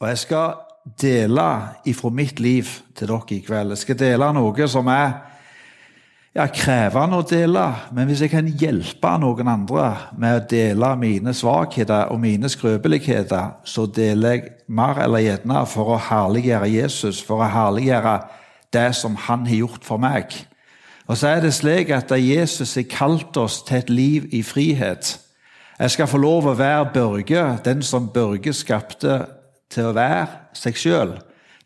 Og 0.00 0.08
jeg 0.10 0.18
skal 0.18 0.56
dele 1.00 1.46
ifra 1.88 2.10
mitt 2.12 2.40
liv 2.40 2.68
til 2.96 3.08
dere 3.08 3.36
i 3.36 3.40
kveld. 3.44 3.72
Jeg 3.74 3.84
skal 3.84 3.98
dele 3.98 4.32
noe 4.36 4.68
som 4.68 4.88
er 4.92 5.14
ja, 6.34 6.48
krevende 6.50 7.20
å 7.20 7.26
dele, 7.26 7.64
men 7.94 8.08
hvis 8.10 8.24
jeg 8.24 8.32
kan 8.32 8.48
hjelpe 8.48 9.12
noen 9.22 9.48
andre 9.52 9.86
med 10.18 10.40
å 10.40 10.46
dele 10.50 10.90
mine 10.98 11.34
svakheter 11.36 12.10
og 12.10 12.18
mine 12.24 12.50
skrøpeligheter, 12.50 13.52
så 13.64 13.86
deler 13.86 14.34
jeg 14.34 14.48
mer 14.66 14.98
eller 15.04 15.22
gjerne 15.22 15.62
for 15.70 15.94
å 15.94 16.00
herliggjøre 16.08 16.72
Jesus, 16.72 17.22
for 17.22 17.44
å 17.44 17.52
herliggjøre 17.54 18.16
det 18.74 18.88
som 18.98 19.14
han 19.28 19.46
har 19.46 19.62
gjort 19.62 19.86
for 19.86 20.02
meg. 20.02 20.34
Og 21.06 21.20
så 21.20 21.34
er 21.36 21.44
det 21.44 21.52
slik 21.54 21.92
at 21.94 22.10
Jesus 22.18 22.74
har 22.80 22.88
kalt 22.90 23.36
oss 23.38 23.60
til 23.62 23.78
et 23.78 23.92
liv 23.92 24.28
i 24.34 24.42
frihet. 24.42 25.14
Jeg 25.78 25.90
skal 25.90 26.08
få 26.08 26.18
lov 26.18 26.48
å 26.48 26.58
være 26.58 26.90
Børge, 26.94 27.46
den 27.64 27.82
som 27.84 28.08
Børge 28.10 28.54
skapte 28.56 29.20
til 29.72 29.90
å 29.90 29.94
være 29.96 30.56
seg 30.56 30.78
sjøl. 30.78 31.14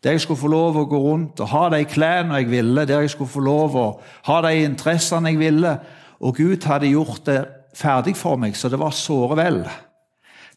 Der 0.03 0.15
jeg 0.15 0.23
skulle 0.23 0.39
få 0.39 0.51
lov 0.51 0.77
å 0.79 0.87
gå 0.87 0.99
rundt 1.03 1.41
og 1.43 1.51
ha 1.51 1.65
de 1.73 1.83
klærne 1.89 2.39
jeg 2.39 2.49
ville, 2.51 2.85
der 2.87 3.03
jeg 3.03 3.11
skulle 3.13 3.31
få 3.31 3.43
lov 3.43 3.75
å 3.75 3.87
ha 4.29 4.39
de 4.45 4.53
interessene 4.63 5.33
jeg 5.33 5.41
ville. 5.41 5.75
Og 6.23 6.39
Gud 6.39 6.63
hadde 6.67 6.91
gjort 6.93 7.25
det 7.27 7.41
ferdig 7.75 8.15
for 8.17 8.39
meg, 8.39 8.55
så 8.55 8.71
det 8.71 8.79
var 8.79 8.95
såre 8.95 9.37
vel. 9.39 9.61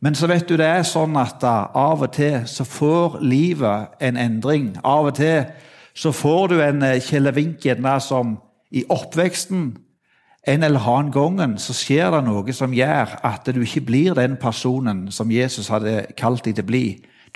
Men 0.03 0.15
så 0.19 0.27
vet 0.31 0.48
du, 0.48 0.57
det 0.59 0.67
er 0.67 0.87
sånn 0.87 1.15
at 1.19 1.39
da, 1.43 1.70
av 1.79 2.03
og 2.03 2.11
til 2.15 2.41
så 2.51 2.67
får 2.67 3.20
livet 3.23 3.98
en 4.03 4.19
endring. 4.19 4.73
Av 4.83 5.11
og 5.11 5.15
til 5.19 5.45
så 5.95 6.11
får 6.15 6.48
du 6.51 6.56
en 6.62 6.83
eh, 6.87 6.98
gjerne 6.98 7.98
som 8.03 8.37
i 8.73 8.83
oppveksten 8.91 9.73
en 10.43 10.62
eller 10.67 10.83
annen 10.91 11.12
gangen 11.15 11.53
så 11.62 11.75
skjer 11.77 12.11
det 12.11 12.25
noe 12.27 12.55
som 12.56 12.73
gjør 12.75 13.12
at 13.23 13.47
du 13.55 13.61
ikke 13.62 13.84
blir 13.87 14.17
den 14.19 14.34
personen 14.41 15.05
som 15.15 15.31
Jesus 15.31 15.69
hadde 15.70 16.09
kalt 16.19 16.43
deg 16.48 16.56
til 16.56 16.67
å 16.67 16.70
bli. 16.73 16.87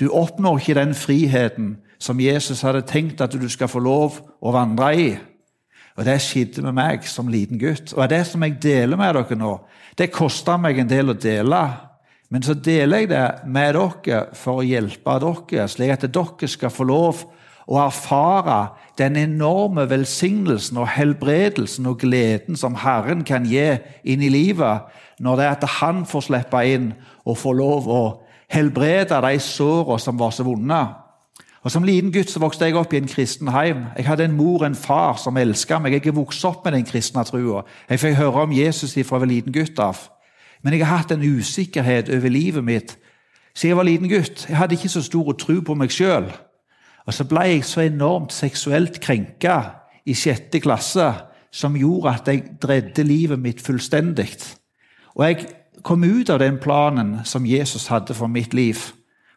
Du 0.01 0.09
oppnår 0.13 0.61
ikke 0.61 0.77
den 0.77 0.95
friheten 0.95 1.77
som 1.99 2.21
Jesus 2.21 2.61
hadde 2.67 2.85
tenkt 2.85 3.23
at 3.25 3.33
du 3.33 3.49
skal 3.49 3.71
få 3.73 3.81
lov 3.81 4.21
å 4.41 4.53
vandre 4.53 4.93
i. 4.97 5.09
Og 5.97 6.05
Det 6.05 6.19
skjedde 6.21 6.63
med 6.63 6.77
meg 6.77 7.07
som 7.09 7.29
liten 7.33 7.59
gutt. 7.59 7.95
Og 7.97 8.09
det 8.11 8.27
som 8.29 8.43
jeg 8.45 8.59
deler 8.61 9.01
med 9.01 9.15
dere 9.17 9.39
nå, 9.39 9.55
det 9.97 10.13
koster 10.13 10.61
meg 10.61 10.79
en 10.79 10.91
del 10.91 11.11
å 11.11 11.17
dele. 11.17 11.63
Men 12.29 12.43
så 12.43 12.55
deler 12.55 13.05
jeg 13.05 13.09
det 13.15 13.25
med 13.47 13.79
dere 13.79 14.27
for 14.37 14.61
å 14.61 14.67
hjelpe 14.67 15.17
dere, 15.23 15.69
slik 15.73 15.95
at 15.95 16.05
dere 16.05 16.51
skal 16.51 16.75
få 16.75 16.85
lov 16.85 17.25
å 17.67 17.81
erfare 17.83 18.59
den 18.99 19.17
enorme 19.19 19.87
velsignelsen 19.91 20.77
og 20.79 20.91
helbredelsen 20.93 21.89
og 21.89 21.99
gleden 22.05 22.59
som 22.61 22.77
Herren 22.79 23.25
kan 23.27 23.49
gi 23.49 23.79
inn 24.05 24.23
i 24.23 24.31
livet, 24.31 24.85
når 25.19 25.37
det 25.37 25.47
er 25.47 25.57
at 25.57 25.69
Han 25.81 26.05
får 26.07 26.29
slippe 26.29 26.61
inn 26.69 26.93
og 27.25 27.39
få 27.41 27.57
lov 27.57 27.89
å 27.89 28.03
helbrede 28.53 29.21
de 29.23 29.39
sårene 29.43 30.01
som 30.01 30.19
var 30.19 30.31
så 30.31 30.47
vonde. 30.47 30.87
Og 31.67 31.71
Som 31.71 31.83
liten 31.83 32.13
gutt 32.13 32.31
så 32.31 32.39
vokste 32.39 32.65
jeg 32.65 32.77
opp 32.79 32.93
i 32.95 32.97
en 33.01 33.09
kristen 33.11 33.49
heim. 33.49 33.87
Jeg 33.97 34.07
hadde 34.07 34.25
en 34.25 34.37
mor 34.37 34.61
og 34.61 34.67
en 34.67 34.75
far 34.75 35.17
som 35.19 35.37
elsket 35.37 35.83
meg. 35.83 35.93
Jeg 35.93 36.07
er 36.07 36.15
vokst 36.15 36.45
opp 36.45 36.65
med 36.65 36.73
den 36.73 36.87
kristne 36.87 37.25
trua. 37.27 37.65
Jeg 37.91 38.01
fikk 38.01 38.15
høre 38.15 38.45
om 38.47 38.53
Jesus 38.53 38.93
fra 38.95 39.17
jeg 39.17 39.21
var 39.21 39.27
liten 39.27 39.53
gutt 39.53 39.79
av. 39.79 39.99
Men 40.63 40.73
jeg 40.73 40.87
har 40.87 40.97
hatt 41.03 41.11
en 41.11 41.27
usikkerhet 41.27 42.09
over 42.09 42.29
livet 42.29 42.65
mitt 42.65 42.97
siden 43.57 43.73
jeg 43.73 43.77
var 43.77 43.89
liten 43.89 44.09
gutt. 44.09 44.47
Jeg 44.49 44.57
hadde 44.57 44.77
ikke 44.77 44.89
så 44.93 45.03
stor 45.03 45.33
tro 45.33 45.61
på 45.65 45.75
meg 45.75 45.91
sjøl. 45.91 46.29
Og 47.07 47.15
så 47.15 47.25
ble 47.25 47.47
jeg 47.49 47.65
så 47.65 47.81
enormt 47.87 48.35
seksuelt 48.35 49.01
krenka 49.01 49.57
i 50.07 50.15
sjette 50.15 50.61
klasse 50.61 51.07
som 51.51 51.77
gjorde 51.79 52.13
at 52.13 52.29
jeg 52.29 52.45
dredde 52.63 53.05
livet 53.07 53.41
mitt 53.41 53.63
fullstendig. 53.65 54.37
Og 55.17 55.25
jeg 55.25 55.47
kom 55.83 56.05
ut 56.05 56.31
av 56.31 56.39
den 56.39 56.59
planen 56.59 57.19
som 57.25 57.47
Jesus 57.47 57.87
hadde 57.87 58.15
for 58.15 58.27
mitt 58.27 58.55
liv. 58.55 58.79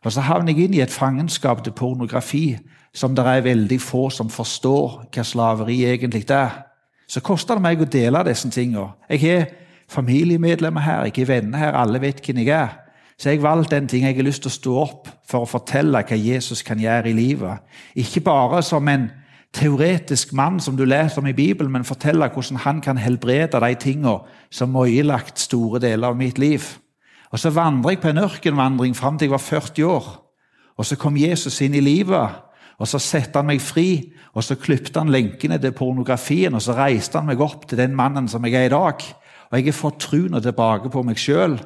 Og 0.06 0.12
så 0.12 0.23
havner 0.23 0.54
jeg 0.54 0.70
inn 0.70 0.78
i 0.78 0.84
et 0.84 0.94
fangenskap 0.94 1.64
til 1.64 1.76
pornografi 1.76 2.58
som 2.95 3.16
det 3.16 3.26
er 3.28 3.45
veldig 3.45 3.80
få 3.82 4.09
som 4.09 4.30
forstår 4.32 5.06
hva 5.14 5.23
slaveri 5.23 5.84
egentlig 5.86 6.26
er. 6.32 6.66
Så 7.10 7.22
koster 7.26 7.58
det 7.58 7.66
meg 7.66 7.82
å 7.82 7.89
dele 7.89 8.23
disse 8.28 8.49
tingene. 8.54 8.94
Jeg 9.10 9.22
har 9.23 9.48
familiemedlemmer 9.89 10.82
her, 10.86 11.08
jeg 11.10 11.17
har 11.17 11.33
venner 11.33 11.58
her, 11.58 11.78
alle 11.78 12.02
vet 12.02 12.22
hvem 12.26 12.44
jeg 12.44 12.54
er. 12.54 12.78
Så 13.20 13.30
jeg 13.30 13.42
har 13.42 13.49
valgt 13.49 13.72
den 13.72 13.88
ting 13.88 14.05
jeg 14.05 14.16
har 14.16 14.23
lyst 14.23 14.45
til 14.45 14.52
å 14.52 14.55
stå 14.55 14.76
opp 14.80 15.10
for 15.28 15.44
å 15.44 15.49
fortelle 15.49 16.04
hva 16.05 16.17
Jesus 16.17 16.61
kan 16.64 16.80
gjøre 16.80 17.10
i 17.10 17.17
livet. 17.17 17.66
Ikke 17.95 18.23
bare 18.23 18.61
som 18.64 18.88
en 18.88 19.10
teoretisk 19.54 20.33
mann 20.33 20.60
som 20.60 20.77
du 20.77 20.86
leser 20.86 21.21
om 21.21 21.27
i 21.27 21.33
Bibelen, 21.33 21.71
men 21.71 21.87
fortelle 21.87 22.30
hvordan 22.30 22.61
han 22.65 22.82
kan 22.82 22.98
helbrede 22.98 23.60
de 23.60 23.76
tingene 23.76 24.20
som 24.52 24.76
har 24.76 24.87
ødelagt 24.87 25.39
store 25.39 25.80
deler 25.80 26.08
av 26.08 26.17
mitt 26.17 26.37
liv. 26.37 26.64
Og 27.32 27.39
Så 27.39 27.49
vandrer 27.49 27.89
jeg 27.89 28.02
på 28.02 28.10
en 28.10 28.17
ørkenvandring 28.17 28.95
fram 28.95 29.17
til 29.17 29.26
jeg 29.26 29.32
var 29.32 29.37
40 29.37 29.86
år. 29.86 30.26
Og 30.77 30.86
Så 30.86 30.95
kom 30.95 31.17
Jesus 31.17 31.61
inn 31.61 31.76
i 31.76 31.80
livet, 31.80 32.30
og 32.80 32.87
så 32.87 32.99
satte 32.99 33.39
han 33.39 33.49
meg 33.49 33.61
fri. 33.61 34.14
Og 34.33 34.43
så 34.43 34.55
klipte 34.55 35.02
han 35.02 35.11
lenkene 35.11 35.58
til 35.60 35.71
pornografien, 35.76 36.54
og 36.55 36.61
så 36.61 36.76
reiste 36.77 37.20
han 37.20 37.27
meg 37.27 37.42
opp 37.42 37.67
til 37.67 37.77
den 37.77 37.95
mannen 37.95 38.27
som 38.27 38.45
jeg 38.45 38.55
er 38.55 38.70
i 38.70 38.70
dag. 38.70 39.04
Og 39.52 39.58
jeg 39.58 39.66
har 39.66 39.76
fått 39.76 39.99
troen 40.05 40.42
tilbake 40.42 40.92
på 40.93 41.04
meg 41.04 41.20
sjøl. 41.20 41.58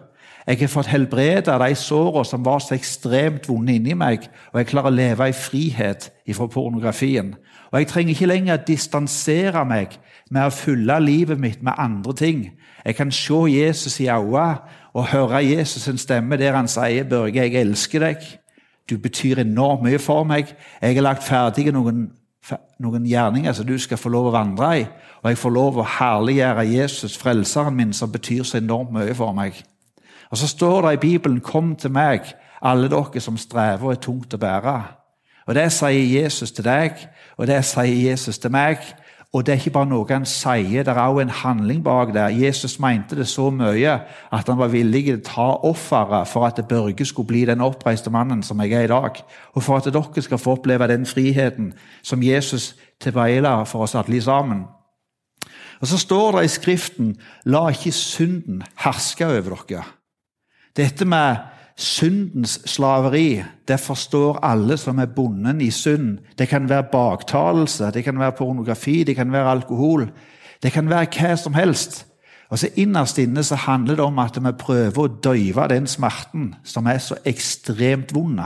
Jeg 0.47 0.59
har 0.59 0.71
fått 0.71 0.89
helbrede 0.91 1.55
de 1.59 1.75
sårene 1.75 2.27
som 2.27 2.44
var 2.44 2.59
så 2.59 2.75
ekstremt 2.75 3.47
vonde 3.47 3.77
inni 3.77 3.94
meg, 3.95 4.25
og 4.51 4.59
jeg 4.59 4.71
klarer 4.73 4.91
å 4.91 4.95
leve 4.95 5.29
i 5.29 5.35
frihet 5.35 6.09
ifra 6.27 6.50
pornografien. 6.51 7.35
Og 7.73 7.79
Jeg 7.79 7.88
trenger 7.88 8.09
ikke 8.09 8.25
lenger 8.25 8.57
distansere 8.57 9.66
meg 9.66 9.95
med 10.29 10.45
å 10.45 10.53
fylle 10.53 11.00
livet 11.01 11.39
mitt 11.41 11.63
med 11.66 11.73
andre 11.78 12.13
ting. 12.13 12.44
Jeg 12.85 12.95
kan 12.95 13.11
se 13.11 13.39
Jesus 13.50 14.00
i 14.00 14.07
øynene 14.07 14.59
og 14.94 15.07
høre 15.09 15.41
Jesus' 15.41 15.88
sin 15.88 15.97
stemme 15.97 16.38
der 16.38 16.53
han 16.53 16.67
sier, 16.67 17.03
'Børge, 17.03 17.41
jeg 17.41 17.56
elsker 17.56 18.00
deg. 18.00 18.17
Du 18.89 18.97
betyr 18.97 19.39
enormt 19.39 19.83
mye 19.83 20.00
for 20.00 20.23
meg. 20.23 20.56
Jeg 20.81 20.95
har 20.95 21.01
lagt 21.01 21.23
ferdig 21.23 21.73
noen, 21.73 22.12
noen 22.79 23.06
gjerninger 23.06 23.53
som 23.53 23.66
du 23.66 23.78
skal 23.78 23.97
få 23.97 24.09
lov 24.09 24.28
å 24.28 24.38
vandre 24.38 24.79
i.' 24.79 24.88
'Og 25.23 25.29
jeg 25.29 25.38
får 25.38 25.50
lov 25.50 25.78
å 25.78 25.88
herliggjøre 26.00 26.73
Jesus, 26.73 27.17
frelseren 27.17 27.75
min, 27.75 27.94
som 27.94 28.12
betyr 28.12 28.44
så 28.44 28.57
enormt 28.57 28.91
mye 28.91 29.16
for 29.16 29.33
meg.' 29.33 29.63
Og 30.31 30.38
Så 30.38 30.47
står 30.47 30.81
det 30.81 30.94
i 30.94 31.07
Bibelen 31.07 31.39
'Kom 31.41 31.75
til 31.75 31.91
meg, 31.91 32.22
alle 32.62 32.89
dere 32.89 33.19
som 33.19 33.38
strever 33.38 33.83
og 33.83 33.91
er 33.91 33.95
tungt 33.95 34.33
å 34.33 34.38
bære'. 34.38 35.02
Og 35.47 35.55
Det 35.55 35.71
sier 35.71 36.23
Jesus 36.23 36.51
til 36.51 36.63
deg, 36.63 37.07
og 37.37 37.47
det 37.47 37.65
sier 37.65 38.11
Jesus 38.11 38.37
til 38.37 38.51
meg. 38.51 38.77
Og 39.33 39.45
det 39.45 39.51
er 39.51 39.57
ikke 39.57 39.73
bare 39.73 39.89
noe 39.89 40.05
han 40.13 40.27
sier, 40.29 40.83
det 40.85 40.93
er 40.93 40.99
også 41.01 41.23
en 41.23 41.29
handling 41.33 41.79
bak 41.83 42.11
der. 42.13 42.29
Jesus 42.29 42.77
mente 42.79 43.15
det 43.17 43.25
så 43.27 43.47
mye 43.49 43.95
at 44.29 44.49
han 44.49 44.59
var 44.59 44.69
villig 44.69 45.07
til 45.07 45.17
å 45.17 45.23
ta 45.25 45.47
offeret 45.65 46.29
for 46.29 46.45
at 46.45 46.61
Børge 46.69 47.05
skulle 47.05 47.31
bli 47.31 47.41
den 47.49 47.63
oppreiste 47.65 48.13
mannen 48.13 48.43
som 48.45 48.61
jeg 48.61 48.77
er 48.77 48.85
i 48.85 48.91
dag. 48.91 49.17
Og 49.57 49.65
for 49.65 49.81
at 49.81 49.89
dere 49.89 50.21
skal 50.21 50.37
få 50.37 50.53
oppleve 50.59 50.87
den 50.87 51.09
friheten 51.09 51.73
som 52.03 52.21
Jesus 52.23 52.75
tilbeiler 53.01 53.65
for 53.65 53.87
oss 53.87 53.95
alle 53.95 54.21
sammen. 54.21 54.67
Og 55.81 55.87
Så 55.87 55.97
står 55.97 56.31
det 56.31 56.45
i 56.45 56.47
Skriften 56.47 57.15
'La 57.45 57.69
ikke 57.69 57.91
synden 57.91 58.61
herske 58.85 59.25
over 59.25 59.55
dere'. 59.55 59.83
Dette 60.77 61.05
med 61.05 61.35
syndens 61.75 62.61
slaveri. 62.66 63.44
Det 63.67 63.79
forstår 63.79 64.39
alle 64.45 64.78
som 64.78 65.00
er 65.00 65.06
bonden 65.06 65.61
i 65.61 65.72
synd. 65.72 66.17
Det 66.38 66.47
kan 66.50 66.69
være 66.69 66.84
baktalelse, 66.91 67.91
det 67.94 68.03
kan 68.03 68.19
være 68.19 68.31
pornografi, 68.31 69.03
det 69.03 69.16
kan 69.16 69.31
være 69.31 69.51
alkohol. 69.51 70.09
Det 70.63 70.72
kan 70.72 70.89
være 70.89 71.07
hva 71.17 71.35
som 71.35 71.53
helst. 71.53 72.06
Og 72.50 72.59
så 72.59 72.69
Innerst 72.75 73.17
inne 73.17 73.44
så 73.44 73.56
handler 73.56 73.95
det 73.95 74.06
om 74.06 74.19
at 74.19 74.38
vi 74.38 74.51
prøver 74.59 75.00
å 75.00 75.07
døyve 75.23 75.67
den 75.69 75.88
smerten 75.88 76.53
som 76.63 76.85
er 76.85 76.97
så 77.01 77.16
ekstremt 77.25 78.13
vond. 78.13 78.39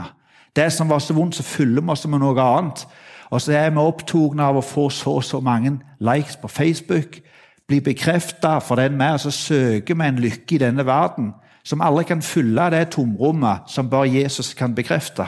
Det 0.56 0.72
som 0.72 0.88
var 0.88 0.98
så 0.98 1.14
vondt, 1.14 1.36
så 1.36 1.42
fyller 1.42 1.82
vi 1.82 1.90
oss 1.90 2.06
med 2.06 2.22
noe 2.22 2.40
annet. 2.40 2.86
Og 3.30 3.40
så 3.40 3.52
er 3.52 3.70
vi 3.70 3.82
opptatt 3.84 4.40
av 4.40 4.56
å 4.56 4.64
få 4.64 4.88
så 4.90 5.18
og 5.18 5.24
så 5.24 5.40
mange 5.44 5.76
likes 6.00 6.38
på 6.40 6.48
Facebook, 6.48 7.20
bli 7.68 7.82
bekrefta 7.84 8.58
for 8.64 8.80
den 8.80 8.96
vi 8.96 9.04
er, 9.04 9.16
så 9.20 9.30
søker 9.30 9.94
vi 9.94 10.06
en 10.06 10.22
lykke 10.24 10.54
i 10.56 10.62
denne 10.62 10.86
verden 10.86 11.34
som 11.68 11.84
aldri 11.84 12.06
kan 12.08 12.24
fylle 12.24 12.70
det 12.72 12.86
tomrommet 12.94 13.68
som 13.68 13.90
bare 13.90 14.08
Jesus 14.08 14.54
kan 14.56 14.74
bekrefte. 14.74 15.26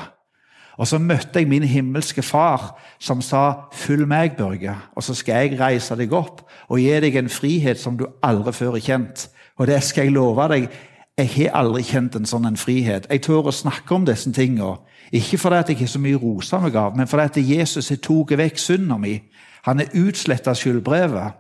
Og 0.81 0.89
så 0.89 0.99
møtte 0.99 1.43
jeg 1.43 1.49
min 1.49 1.67
himmelske 1.69 2.23
far, 2.23 2.81
som 2.99 3.21
sa, 3.21 3.53
'Følg 3.73 4.09
meg, 4.09 4.37
Børge, 4.37 4.77
og 4.97 5.03
så 5.03 5.15
skal 5.15 5.35
jeg 5.35 5.61
reise 5.61 5.97
deg 5.97 6.13
opp 6.13 6.41
og 6.69 6.79
gi 6.79 7.01
deg 7.01 7.17
en 7.17 7.29
frihet 7.29 7.81
som 7.81 7.99
du 7.99 8.07
aldri 8.23 8.53
før 8.53 8.71
har 8.71 8.81
kjent.' 8.81 9.29
Og 9.59 9.67
det 9.67 9.83
skal 9.83 10.05
jeg 10.05 10.13
love 10.13 10.49
deg, 10.49 10.71
jeg 11.19 11.29
har 11.29 11.61
aldri 11.61 11.83
kjent 11.83 12.17
en 12.17 12.27
sånn 12.27 12.47
en 12.47 12.57
frihet. 12.57 13.07
Jeg 13.11 13.23
tør 13.23 13.51
å 13.51 13.53
snakke 13.53 13.95
om 13.95 14.07
disse 14.09 14.33
tingene. 14.33 14.79
Ikke 15.13 15.39
fordi 15.39 15.57
at 15.57 15.69
jeg 15.69 15.79
har 15.79 15.87
så 15.87 15.99
mye 15.99 16.17
å 16.17 16.23
rose 16.23 16.61
meg 16.63 16.77
av, 16.77 16.97
men 16.97 17.07
fordi 17.07 17.23
at 17.23 17.37
Jesus 17.37 17.89
har 17.89 17.97
tatt 17.97 18.39
vekk 18.39 18.59
synda 18.59 18.97
mi. 18.97 19.19
Han 19.67 19.79
har 19.79 19.93
utsletta 19.95 20.55
skyldbrevet. 20.55 21.33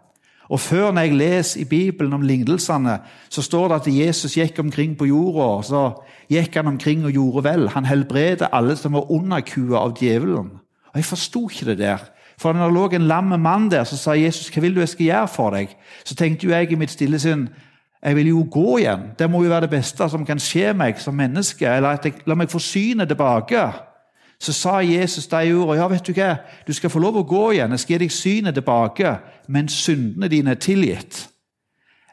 Og 0.50 0.60
Før 0.60 0.90
når 0.90 1.06
jeg 1.06 1.16
leser 1.16 1.60
i 1.60 1.64
Bibelen 1.64 2.12
om 2.12 2.22
lignelsene, 2.26 2.98
så 3.30 3.42
står 3.42 3.68
det 3.68 3.76
at 3.76 3.90
Jesus 3.94 4.34
gikk 4.34 4.58
omkring 4.58 4.96
på 4.98 5.06
jorda. 5.06 5.62
Så 5.62 5.82
gikk 6.30 6.56
han 6.58 6.66
omkring 6.66 7.04
og 7.06 7.14
gjorde 7.14 7.44
vel. 7.46 7.68
Han 7.68 7.86
helbredet 7.86 8.48
alle 8.52 8.74
som 8.76 8.98
var 8.98 9.10
underkua 9.10 9.78
av 9.78 9.94
djevelen. 10.00 10.50
Og 10.90 10.96
Jeg 10.96 11.04
forsto 11.04 11.48
ikke 11.48 11.70
det 11.70 11.78
der. 11.78 12.02
For 12.38 12.52
når 12.52 12.66
det 12.66 12.74
lå 12.74 12.88
en 12.88 13.06
lam 13.06 13.40
mann 13.40 13.70
der, 13.70 13.84
så 13.84 13.96
sa 13.96 14.12
Jesus, 14.12 14.50
'Hva 14.50 14.60
vil 14.60 14.74
du 14.74 14.80
jeg 14.80 14.88
skal 14.88 15.06
gjøre 15.06 15.28
for 15.28 15.50
deg?' 15.50 15.76
Så 16.04 16.14
tenkte 16.14 16.46
jo 16.46 16.52
jeg 16.52 16.72
i 16.72 16.74
mitt 16.74 16.90
stille 16.90 17.18
sinn 17.18 17.48
jeg 18.02 18.16
vil 18.16 18.28
jo 18.28 18.46
gå 18.50 18.78
igjen. 18.78 19.10
Det 19.18 19.30
må 19.30 19.42
jo 19.42 19.50
være 19.50 19.60
det 19.60 19.70
beste 19.70 20.08
som 20.08 20.26
kan 20.26 20.38
skje 20.40 20.72
meg 20.72 20.98
som 20.98 21.14
menneske. 21.14 21.66
Eller 21.68 21.88
at 21.88 22.04
jeg, 22.04 22.14
la 22.26 22.34
meg 22.34 22.48
få 22.48 22.58
synet 22.58 23.08
tilbake. 23.08 23.72
Så 24.40 24.52
sa 24.52 24.78
Jesus 24.80 25.26
de 25.26 25.52
ordene. 25.52 25.76
Ja, 25.76 25.88
vet 25.88 26.06
du 26.06 26.14
hva, 26.16 26.36
du 26.66 26.72
skal 26.72 26.90
få 26.90 27.02
lov 27.02 27.18
å 27.20 27.26
gå 27.28 27.42
igjen. 27.52 27.74
Jeg 27.76 27.82
skal 27.82 27.94
gi 27.94 28.00
deg 28.04 28.14
synet 28.14 28.56
tilbake, 28.56 29.18
men 29.52 29.68
syndene 29.68 30.30
dine 30.32 30.54
er 30.56 30.62
tilgitt. 30.62 31.26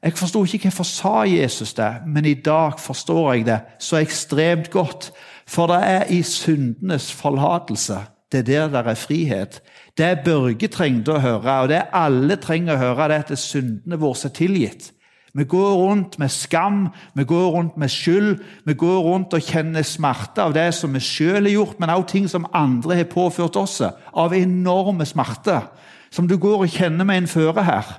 Jeg 0.04 0.14
forsto 0.18 0.44
ikke 0.46 0.68
hvorfor 0.68 0.86
sa 0.86 1.16
Jesus 1.26 1.74
det, 1.74 1.90
men 2.06 2.26
i 2.26 2.36
dag 2.36 2.78
forstår 2.80 3.32
jeg 3.34 3.48
det 3.48 3.62
så 3.80 3.98
ekstremt 4.02 4.70
godt. 4.72 5.12
For 5.48 5.72
det 5.72 5.80
er 5.88 6.12
i 6.12 6.22
syndenes 6.28 7.10
forlatelse. 7.16 8.04
Det 8.32 8.44
er 8.44 8.68
der 8.68 8.68
det 8.84 8.92
er 8.92 9.00
frihet. 9.00 9.62
Det 9.98 10.20
Børge 10.26 10.68
trengte 10.68 11.16
å 11.16 11.24
høre, 11.24 11.54
og 11.64 11.70
det 11.72 11.86
alle 11.96 12.36
trenger 12.36 12.76
å 12.76 12.82
høre, 12.82 13.08
det 13.08 13.16
er 13.16 13.26
at 13.26 13.40
syndene 13.40 14.00
våre 14.00 14.28
er 14.28 14.36
tilgitt. 14.36 14.92
Vi 15.34 15.44
går 15.44 15.74
rundt 15.76 16.20
med 16.20 16.32
skam, 16.32 16.88
vi 17.14 17.24
går 17.24 17.50
rundt 17.52 17.78
med 17.78 17.90
skyld, 17.90 18.40
vi 18.66 18.74
går 18.74 19.00
rundt 19.04 19.34
og 19.34 19.44
kjenner 19.44 19.84
smerte 19.86 20.42
av 20.42 20.56
det 20.56 20.70
som 20.74 20.94
vi 20.96 21.02
sjøl 21.04 21.44
har 21.44 21.54
gjort, 21.54 21.80
men 21.80 21.92
også 21.94 22.12
ting 22.12 22.30
som 22.32 22.48
andre 22.54 22.96
har 22.96 23.10
påført 23.12 23.60
oss, 23.60 23.82
av 24.14 24.34
enorme 24.34 25.06
smerter, 25.06 25.68
som 26.10 26.28
du 26.28 26.38
går 26.38 26.64
og 26.64 26.72
kjenner 26.72 27.06
med 27.06 27.24
en 27.24 27.32
føre 27.32 27.64
her. 27.68 27.92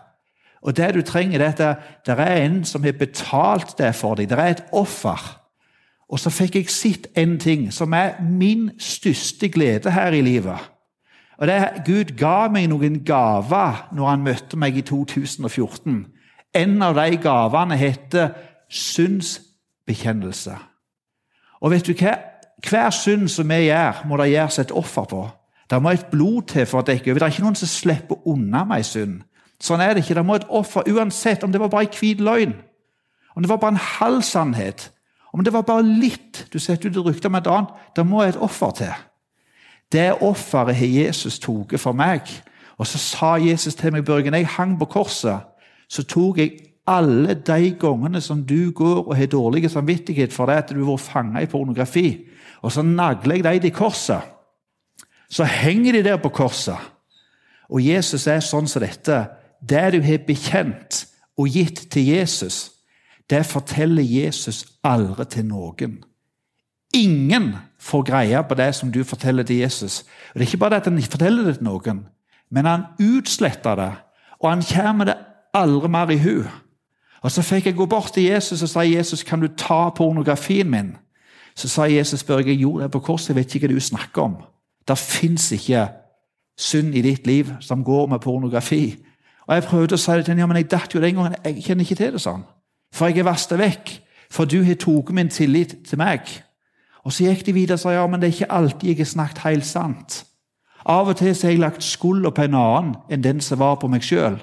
Og 0.62 0.76
det 0.76 0.94
du 0.94 1.02
trenger, 1.02 1.38
det 1.38 1.60
er 1.60 1.76
at 1.76 2.06
det 2.06 2.16
er 2.18 2.40
en 2.42 2.64
som 2.64 2.82
har 2.82 2.96
betalt 2.98 3.76
det 3.78 3.92
for 3.94 4.18
deg. 4.18 4.30
Det 4.30 4.38
er 4.38 4.56
et 4.56 4.64
offer. 4.72 5.20
Og 6.08 6.18
så 6.18 6.32
fikk 6.32 6.56
jeg 6.56 6.72
sett 6.72 7.06
en 7.18 7.36
ting 7.38 7.68
som 7.72 7.92
er 7.92 8.16
min 8.24 8.70
største 8.80 9.50
glede 9.52 9.92
her 9.92 10.16
i 10.16 10.24
livet. 10.24 10.58
Og 11.38 11.46
det 11.46 11.54
er 11.54 11.82
Gud 11.86 12.16
ga 12.18 12.48
meg 12.50 12.66
noen 12.72 13.02
gaver 13.06 13.84
når 13.94 14.08
han 14.10 14.24
møtte 14.24 14.58
meg 14.58 14.76
i 14.76 14.82
2014. 14.82 16.06
En 16.54 16.82
av 16.82 16.94
de 16.96 17.16
gavene 17.20 17.76
heter 17.76 18.32
syndsbekjennelse. 18.68 20.56
Og 21.60 21.72
vet 21.74 21.86
du 21.86 21.94
hva? 21.98 22.16
Hver 22.58 22.90
synd 22.90 23.28
som 23.30 23.48
vi 23.48 23.68
gjør, 23.68 24.02
må 24.08 24.16
det 24.18 24.32
gjøres 24.32 24.58
et 24.58 24.72
offer 24.74 25.04
på. 25.06 25.22
Det 25.70 25.78
må 25.82 25.92
et 25.92 26.06
blod 26.10 26.48
til 26.50 26.66
for 26.66 26.80
å 26.80 26.86
dekke 26.86 27.12
over. 27.12 27.20
Det 27.20 27.26
er 27.26 27.34
ikke 27.36 27.44
noen 27.44 27.58
som 27.60 27.70
slipper 27.70 28.22
unna 28.26 28.64
meg 28.66 28.86
synd. 28.88 29.20
Sånn 29.62 29.82
er 29.82 29.94
det 29.94 30.04
ikke. 30.04 30.16
Det 30.18 30.24
må 30.26 30.38
et 30.38 30.48
offer, 30.48 30.86
uansett 30.90 31.44
om 31.44 31.52
det 31.52 31.60
var 31.60 31.70
bare 31.70 31.86
en 31.86 31.98
hvit 31.98 32.22
løgn, 32.24 32.54
om 33.34 33.44
det 33.44 33.50
var 33.50 33.60
bare 33.62 33.76
en 33.76 33.84
halv 33.98 34.22
sannhet, 34.26 34.88
om 35.32 35.44
det 35.44 35.52
var 35.54 35.66
bare 35.66 35.84
litt 35.84 36.46
du 36.52 36.58
setter 36.58 36.88
ut 36.88 36.96
et 36.96 37.06
rykte 37.06 37.30
om 37.30 37.36
et 37.38 37.50
annet. 37.52 37.74
Det 37.94 38.06
må 38.06 38.24
et 38.24 38.38
offer 38.42 38.72
til. 38.80 38.94
Det 39.92 40.22
offeret 40.24 40.76
har 40.76 40.94
Jesus 41.04 41.38
tatt 41.38 41.76
for 41.80 41.96
meg. 41.96 42.26
Og 42.78 42.86
så 42.86 42.98
sa 42.98 43.36
Jesus 43.42 43.74
til 43.74 43.92
meg, 43.92 44.06
Børgen, 44.06 44.34
jeg 44.34 44.46
hang 44.56 44.76
på 44.78 44.88
korset 44.90 45.44
så 45.88 46.04
tok 46.04 46.38
jeg 46.38 46.56
alle 46.88 47.34
de 47.34 47.70
gangene 47.80 48.20
som 48.24 48.42
du 48.46 48.70
går 48.72 49.02
og 49.08 49.16
har 49.16 49.26
dårlig 49.26 49.70
samvittighet 49.70 50.32
for 50.32 50.48
det 50.48 50.56
at 50.62 50.72
du 50.72 50.80
har 50.80 50.94
vært 50.94 51.04
fanga 51.04 51.42
i 51.44 51.50
pornografi, 51.50 52.08
og 52.62 52.72
så 52.72 52.82
nagler 52.82 53.38
jeg 53.38 53.44
dem 53.44 53.60
til 53.66 53.74
korset. 53.76 54.22
Så 55.28 55.44
henger 55.44 55.92
de 55.92 56.04
der 56.04 56.16
på 56.16 56.28
korset. 56.32 56.78
Og 57.68 57.84
Jesus 57.84 58.26
er 58.26 58.40
sånn 58.40 58.68
som 58.68 58.82
dette. 58.82 59.26
Det 59.60 59.84
du 59.92 60.00
har 60.02 60.24
bekjent 60.24 61.04
og 61.38 61.52
gitt 61.52 61.84
til 61.92 62.08
Jesus, 62.08 62.70
det 63.28 63.44
forteller 63.46 64.02
Jesus 64.02 64.64
aldri 64.82 65.26
til 65.28 65.44
noen. 65.50 65.98
Ingen 66.96 67.52
får 67.78 68.06
greie 68.08 68.42
på 68.48 68.56
det 68.56 68.70
som 68.74 68.90
du 68.92 69.02
forteller 69.04 69.44
til 69.44 69.60
Jesus. 69.60 70.00
Og 70.32 70.40
Det 70.40 70.46
er 70.46 70.48
ikke 70.48 70.64
bare 70.64 70.76
at 70.80 70.88
han 70.88 71.02
forteller 71.02 71.44
det 71.44 71.58
til 71.58 71.68
noen, 71.68 72.06
men 72.50 72.64
han 72.64 72.86
utsletter 72.98 73.76
det, 73.76 73.92
og 74.40 74.50
han 74.50 74.62
kommer 74.62 75.04
det 75.04 75.18
aldri 75.54 75.88
mer 75.88 76.10
i 76.10 76.18
hu. 76.18 76.42
Og 77.22 77.30
Så 77.30 77.42
fikk 77.42 77.66
jeg 77.66 77.76
gå 77.76 77.86
bort 77.86 78.12
til 78.14 78.22
Jesus 78.22 78.62
og 78.62 78.68
sa 78.68 78.80
Jesus, 78.80 79.22
kan 79.22 79.40
du 79.40 79.48
ta 79.48 79.90
pornografien 79.90 80.70
min. 80.70 80.96
Så 81.56 81.68
sa 81.68 81.82
Jesus 81.82 82.20
spør 82.20 82.38
jeg 82.38 82.58
gjorde 82.58 82.82
det 82.82 82.90
på 82.90 82.98
korset, 82.98 83.28
jeg 83.28 83.36
vet 83.36 83.54
ikke 83.54 83.66
hva 83.66 83.74
du 83.74 83.80
snakker 83.80 84.22
om. 84.22 84.36
Det 84.88 84.98
fins 84.98 85.52
ikke 85.52 85.88
synd 86.58 86.94
i 86.94 87.02
ditt 87.02 87.26
liv 87.26 87.50
som 87.60 87.84
går 87.84 88.06
med 88.06 88.18
pornografi. 88.18 88.96
Og 89.46 89.54
Jeg 89.54 89.62
prøvde 89.62 89.94
å 89.94 89.98
si 89.98 90.12
det 90.12 90.24
til 90.24 90.32
ham, 90.32 90.38
ja, 90.38 90.46
men 90.46 90.56
jeg 90.56 90.70
datt 90.70 90.94
jo 90.94 91.00
den 91.00 91.14
gangen. 91.14 91.34
Jeg 91.44 91.64
kjenner 91.64 91.84
ikke 91.84 91.94
til 91.94 92.12
det 92.12 92.20
sånn. 92.20 92.44
For 92.92 93.08
jeg 93.08 93.18
er 93.18 93.24
vasket 93.24 93.58
vekk. 93.58 93.92
For 94.30 94.44
du 94.44 94.62
har 94.62 94.76
tatt 94.76 95.12
min 95.16 95.28
tillit 95.28 95.76
til 95.88 95.98
meg. 95.98 96.20
Og 97.04 97.12
Så 97.12 97.24
gikk 97.24 97.46
de 97.46 97.52
videre 97.52 97.78
og 97.78 97.80
sa 97.80 97.94
ja, 97.94 98.06
men 98.06 98.20
det 98.20 98.28
er 98.28 98.34
ikke 98.36 98.52
alltid 98.52 98.88
jeg 98.88 98.98
har 98.98 99.04
snakket 99.04 99.38
helt 99.38 99.66
sant. 99.66 100.24
Av 100.84 101.08
og 101.08 101.16
til 101.16 101.34
så 101.34 101.46
har 101.46 101.52
jeg 101.52 101.60
lagt 101.60 101.84
skylda 101.84 102.30
på 102.30 102.44
en 102.44 102.54
annen 102.54 102.94
enn 103.10 103.24
den 103.24 103.40
som 103.40 103.58
var 103.58 103.78
på 103.80 103.88
meg 103.88 104.04
sjøl. 104.04 104.36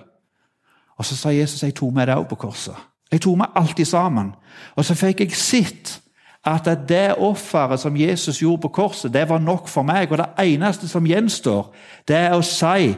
Og 0.97 1.05
så 1.05 1.15
sa 1.15 1.33
Jesus 1.33 1.63
jeg 1.63 1.75
tok 1.75 1.93
med 1.93 2.07
det 2.07 2.15
òg 2.15 2.27
på 2.29 2.39
korset. 2.47 2.75
Jeg 3.11 3.21
tok 3.21 3.37
med 3.37 3.55
alltid 3.55 3.85
sammen. 3.85 4.33
Og 4.75 4.85
så 4.85 4.95
fikk 4.95 5.19
jeg 5.19 5.35
sett 5.37 5.99
at 6.45 6.67
det 6.89 7.17
offeret 7.17 7.79
som 7.79 7.97
Jesus 7.97 8.41
gjorde 8.41 8.61
på 8.61 8.67
korset, 8.67 9.13
det 9.13 9.29
var 9.29 9.39
nok 9.39 9.67
for 9.67 9.83
meg. 9.83 10.11
Og 10.11 10.17
det 10.17 10.29
eneste 10.39 10.87
som 10.87 11.05
gjenstår, 11.05 11.71
det 12.07 12.15
er 12.15 12.35
å 12.35 12.41
si 12.45 12.95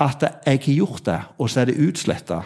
at 0.00 0.22
jeg 0.46 0.60
har 0.64 0.72
gjort 0.72 1.04
det, 1.06 1.20
og 1.38 1.50
så 1.50 1.60
er 1.60 1.70
det 1.70 1.80
utsletta. 1.88 2.40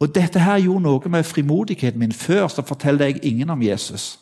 Og 0.00 0.14
dette 0.14 0.40
her 0.40 0.58
gjorde 0.58 0.84
noe 0.84 1.08
med 1.12 1.24
frimodigheten 1.24 2.00
min. 2.00 2.12
Før 2.12 2.48
så 2.48 2.64
fortalte 2.66 3.04
jeg 3.04 3.24
ingen 3.24 3.50
om 3.50 3.62
Jesus. 3.62 4.18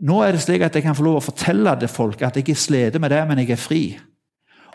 Nå 0.00 0.22
er 0.22 0.34
det 0.34 0.42
slik 0.42 0.62
at 0.66 0.74
jeg 0.74 0.82
kan 0.82 0.96
få 0.96 1.04
lov 1.06 1.20
å 1.20 1.26
fortelle 1.28 1.76
det 1.78 1.90
folk 1.90 2.22
at 2.22 2.34
jeg 2.34 2.42
ikke 2.42 2.58
sliter 2.58 3.02
med 3.02 3.12
det, 3.14 3.22
men 3.28 3.38
jeg 3.38 3.54
er 3.54 3.60
fri. 3.60 3.82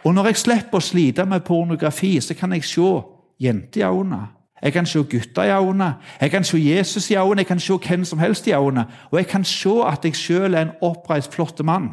Og 0.07 0.13
når 0.15 0.31
jeg 0.31 0.43
slipper 0.45 0.79
å 0.79 0.83
slite 0.83 1.25
med 1.27 1.43
pornografi, 1.43 2.13
så 2.23 2.37
kan 2.37 2.53
jeg 2.55 2.63
se 2.63 2.91
jenter 3.39 3.81
i 3.81 3.83
øynene. 3.83 4.27
Jeg 4.61 4.73
kan 4.73 4.85
se 4.85 4.99
gutter 4.99 5.43
i 5.43 5.51
øynene. 5.51 5.93
Jeg 6.21 6.31
kan 6.31 6.43
se 6.43 6.57
Jesus 6.57 7.11
i 7.11 7.15
øynene. 7.15 7.37
Jeg 7.37 7.47
kan 7.47 7.59
se 7.59 7.73
hvem 7.73 8.05
som 8.05 8.19
helst 8.19 8.47
i 8.47 8.51
øynene. 8.51 8.85
Og 9.11 9.17
jeg 9.17 9.27
kan 9.27 9.43
se 9.43 9.69
at 9.87 10.05
jeg 10.05 10.15
selv 10.15 10.53
er 10.53 10.61
en 10.61 10.71
oppreist, 10.81 11.33
flott 11.33 11.65
mann. 11.65 11.89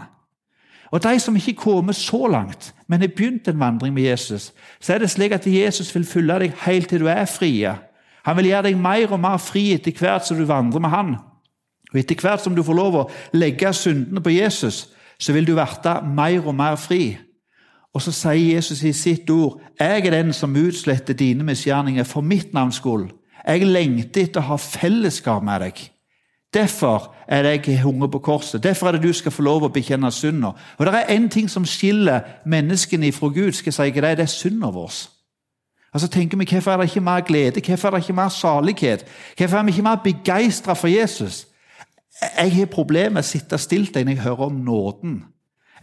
Og 0.90 1.02
De 1.02 1.20
som 1.20 1.36
ikke 1.36 1.54
kommer 1.54 1.92
så 1.92 2.26
langt, 2.26 2.74
men 2.88 3.00
har 3.00 3.08
begynt 3.08 3.48
en 3.48 3.60
vandring 3.60 3.94
med 3.94 4.02
Jesus, 4.02 4.52
så 4.80 4.94
er 4.94 4.98
det 4.98 5.10
slik 5.10 5.32
at 5.32 5.46
Jesus 5.46 5.94
vil 5.94 6.06
følge 6.06 6.38
deg 6.38 6.52
helt 6.66 6.88
til 6.88 7.00
du 7.00 7.06
er 7.06 7.24
fri. 7.24 7.66
Han 8.24 8.36
vil 8.36 8.46
gjøre 8.46 8.62
deg 8.62 8.78
mer 8.78 9.12
og 9.12 9.20
mer 9.20 9.36
fri 9.36 9.72
etter 9.72 9.92
hvert 9.98 10.26
som 10.26 10.38
du 10.38 10.44
vandrer 10.44 10.80
med 10.80 10.90
han. 10.90 11.16
Og 11.92 11.98
Etter 11.98 12.20
hvert 12.20 12.42
som 12.42 12.54
du 12.54 12.62
får 12.62 12.74
lov 12.74 12.96
å 12.96 13.10
legge 13.32 13.72
syndene 13.72 14.20
på 14.22 14.30
Jesus, 14.30 14.88
så 15.18 15.32
vil 15.32 15.46
du 15.46 15.54
bli 15.54 15.94
mer 16.14 16.46
og 16.46 16.54
mer 16.54 16.76
fri. 16.76 17.18
Og 17.96 18.02
så 18.04 18.12
sier 18.12 18.54
Jesus 18.54 18.82
i 18.82 18.92
sitt 18.92 19.30
ord, 19.30 19.60
'Jeg 19.80 20.06
er 20.06 20.10
den 20.10 20.32
som 20.32 20.56
utsletter 20.56 21.14
dine 21.14 21.44
misgjerninger 21.44 22.04
for 22.04 22.20
mitt 22.20 22.54
navns 22.54 22.74
skyld.' 22.74 23.12
'Jeg 23.48 23.66
lengter 23.66 24.22
etter 24.22 24.40
å 24.40 24.44
ha 24.44 24.56
fellesskap 24.56 25.42
med 25.42 25.60
deg.' 25.60 25.90
Derfor 26.54 27.14
er 27.28 27.42
det 27.42 27.68
jeg 27.68 27.82
hunger 27.82 28.06
på 28.06 28.18
korset. 28.18 28.62
Derfor 28.62 28.86
er 28.86 28.92
det 28.92 29.02
du 29.02 29.12
skal 29.12 29.32
få 29.32 29.42
lov 29.42 29.62
å 29.62 29.68
bekjenne 29.68 30.12
synda. 30.12 30.52
Og 30.78 30.86
det 30.86 30.94
er 30.94 31.16
én 31.16 31.28
ting 31.28 31.50
som 31.50 31.64
skiller 31.64 32.20
menneskene 32.46 33.12
fra 33.12 33.28
Gud. 33.28 33.52
skal 33.52 33.70
jeg 33.70 33.74
si 33.74 33.82
ikke 33.82 34.00
det 34.00 34.16
det 34.16 34.22
er 34.22 34.26
synda 34.26 34.66
vår. 34.66 34.92
Altså 35.94 36.08
tenker 36.08 36.38
vi, 36.38 36.44
Hvorfor 36.44 36.70
er 36.70 36.76
det 36.76 36.84
ikke 36.84 37.00
mer 37.00 37.20
glede? 37.20 37.60
Hvorfor 37.60 37.88
er 37.88 37.92
det 37.92 38.02
ikke 38.02 38.12
mer 38.12 38.28
salighet? 38.28 39.04
Hvorfor 39.36 39.58
er 39.58 39.62
vi 39.62 39.70
ikke 39.70 39.82
mer 39.82 39.96
begeistra 40.04 40.72
for 40.74 40.88
Jesus? 40.88 41.46
Jeg 42.38 42.56
har 42.56 42.66
problemer 42.66 43.10
med 43.10 43.22
å 43.22 43.26
sitte 43.26 43.58
stilt 43.58 43.94
når 43.94 44.08
jeg 44.08 44.18
hører 44.18 44.46
om 44.46 44.52
nåden. 44.52 45.24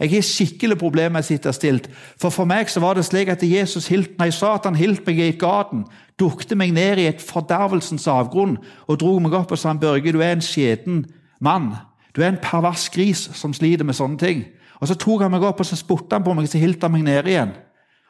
Jeg 0.00 0.10
har 0.10 0.24
skikkelig 0.26 0.76
problemer 0.78 1.12
med 1.14 1.22
å 1.22 1.28
sitte 1.28 1.52
stilt. 1.54 1.86
For 2.18 2.34
for 2.34 2.48
meg 2.50 2.70
så 2.70 2.80
var 2.82 2.96
det 2.98 3.04
slik 3.06 3.28
at 3.30 3.42
Jesus 3.46 3.86
hilt, 3.92 4.16
nei, 4.18 4.32
Satan 4.34 4.74
hilt 4.74 5.06
meg 5.06 5.20
i 5.20 5.28
et 5.28 5.38
gaten, 5.38 5.84
dukte 6.18 6.58
meg 6.58 6.72
ned 6.74 6.98
i 6.98 7.06
et 7.06 7.22
fordervelsens 7.22 8.08
avgrunn 8.10 8.56
og 8.88 8.98
dro 8.98 9.12
meg 9.22 9.36
opp 9.38 9.54
og 9.54 9.60
sa 9.60 9.74
Børge, 9.78 10.12
du 10.12 10.18
er 10.18 10.34
en 10.34 10.42
skjeden 10.42 11.04
mann. 11.40 11.76
Du 12.14 12.22
er 12.22 12.32
en 12.32 12.42
pervers 12.42 12.88
gris 12.90 13.28
som 13.38 13.54
sliter 13.54 13.86
med 13.86 13.94
sånne 13.94 14.18
ting. 14.18 14.44
Og 14.80 14.88
Så 14.88 14.98
tok 14.98 15.22
han 15.22 15.30
meg 15.30 15.42
opp 15.46 15.60
og 15.62 15.66
så 15.66 15.78
spurte 15.78 16.16
han 16.16 16.24
på 16.24 16.34
meg, 16.34 16.44
og 16.44 16.50
så 16.50 16.58
hilt 16.58 16.82
han 16.82 16.92
meg 16.92 17.04
ned 17.06 17.30
igjen. 17.30 17.54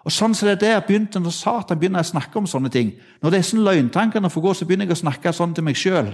Og 0.04 0.12
sånn 0.12 0.34
som 0.36 0.48
det 0.48 0.60
der 0.60 0.82
begynte 0.84 1.20
Når 1.20 1.32
Satan 1.32 1.78
begynner 1.78 2.04
å 2.04 2.12
snakke 2.12 2.36
om 2.38 2.46
sånne 2.46 2.70
ting, 2.72 2.92
når 3.22 3.38
disse 3.38 3.56
løgntankene 3.56 4.30
får 4.30 4.42
gå, 4.42 4.54
så 4.54 4.66
begynner 4.66 4.88
jeg 4.88 4.96
å 4.96 5.04
snakke 5.04 5.32
sånn 5.32 5.54
til 5.54 5.64
meg 5.64 5.76
sjøl. 5.76 6.12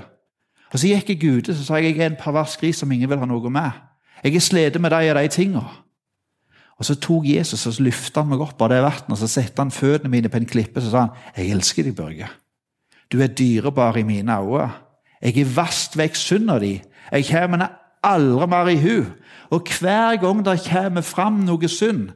Så 0.74 0.86
gikk 0.86 1.08
jeg 1.10 1.38
ute 1.38 1.54
og 1.54 1.62
sa 1.64 1.78
jeg, 1.78 1.96
jeg 1.96 2.04
er 2.04 2.12
en 2.12 2.18
pervers 2.18 2.56
gris 2.58 2.78
som 2.78 2.92
ingen 2.92 3.10
vil 3.10 3.18
ha 3.18 3.26
noe 3.26 3.50
med. 3.50 3.89
Jeg 4.24 4.32
har 4.32 4.44
slitt 4.44 4.80
med 4.80 4.90
de 4.90 5.10
og 5.10 5.16
de 5.16 5.28
tingene. 5.28 5.64
Og 6.80 6.84
Så 6.84 6.94
tok 6.96 7.26
Jesus 7.28 7.66
og 7.66 7.74
så 7.74 7.82
løfta 7.82 8.22
meg 8.24 8.40
opp 8.40 8.62
av 8.62 8.70
det 8.72 8.80
vannet 8.80 9.12
og 9.12 9.18
så 9.20 9.28
satte 9.28 9.60
han 9.60 9.70
føttene 9.70 10.10
mine 10.10 10.30
på 10.32 10.38
en 10.40 10.48
klippe 10.48 10.80
og 10.80 10.82
så 10.82 10.90
sa 10.90 11.00
han, 11.00 11.10
'Jeg 11.36 11.50
elsker 11.50 11.82
deg, 11.84 11.96
Børge. 11.96 12.28
Du 13.12 13.20
er 13.20 13.26
dyrebar 13.26 13.96
i 13.96 14.02
mine 14.02 14.32
øyne. 14.32 14.70
Jeg 15.22 15.34
har 15.34 15.54
vasket 15.56 15.96
vekk 15.96 16.16
synda 16.16 16.58
di. 16.58 16.82
Jeg 17.12 17.26
kommer 17.26 17.68
aldri 18.02 18.46
mer 18.46 18.68
i 18.68 18.76
hu. 18.76 19.04
Og 19.50 19.66
hver 19.80 20.16
gang 20.16 20.44
det 20.44 20.60
kommer 20.70 21.00
fram 21.00 21.32
noe 21.32 21.68
synd 21.68 22.10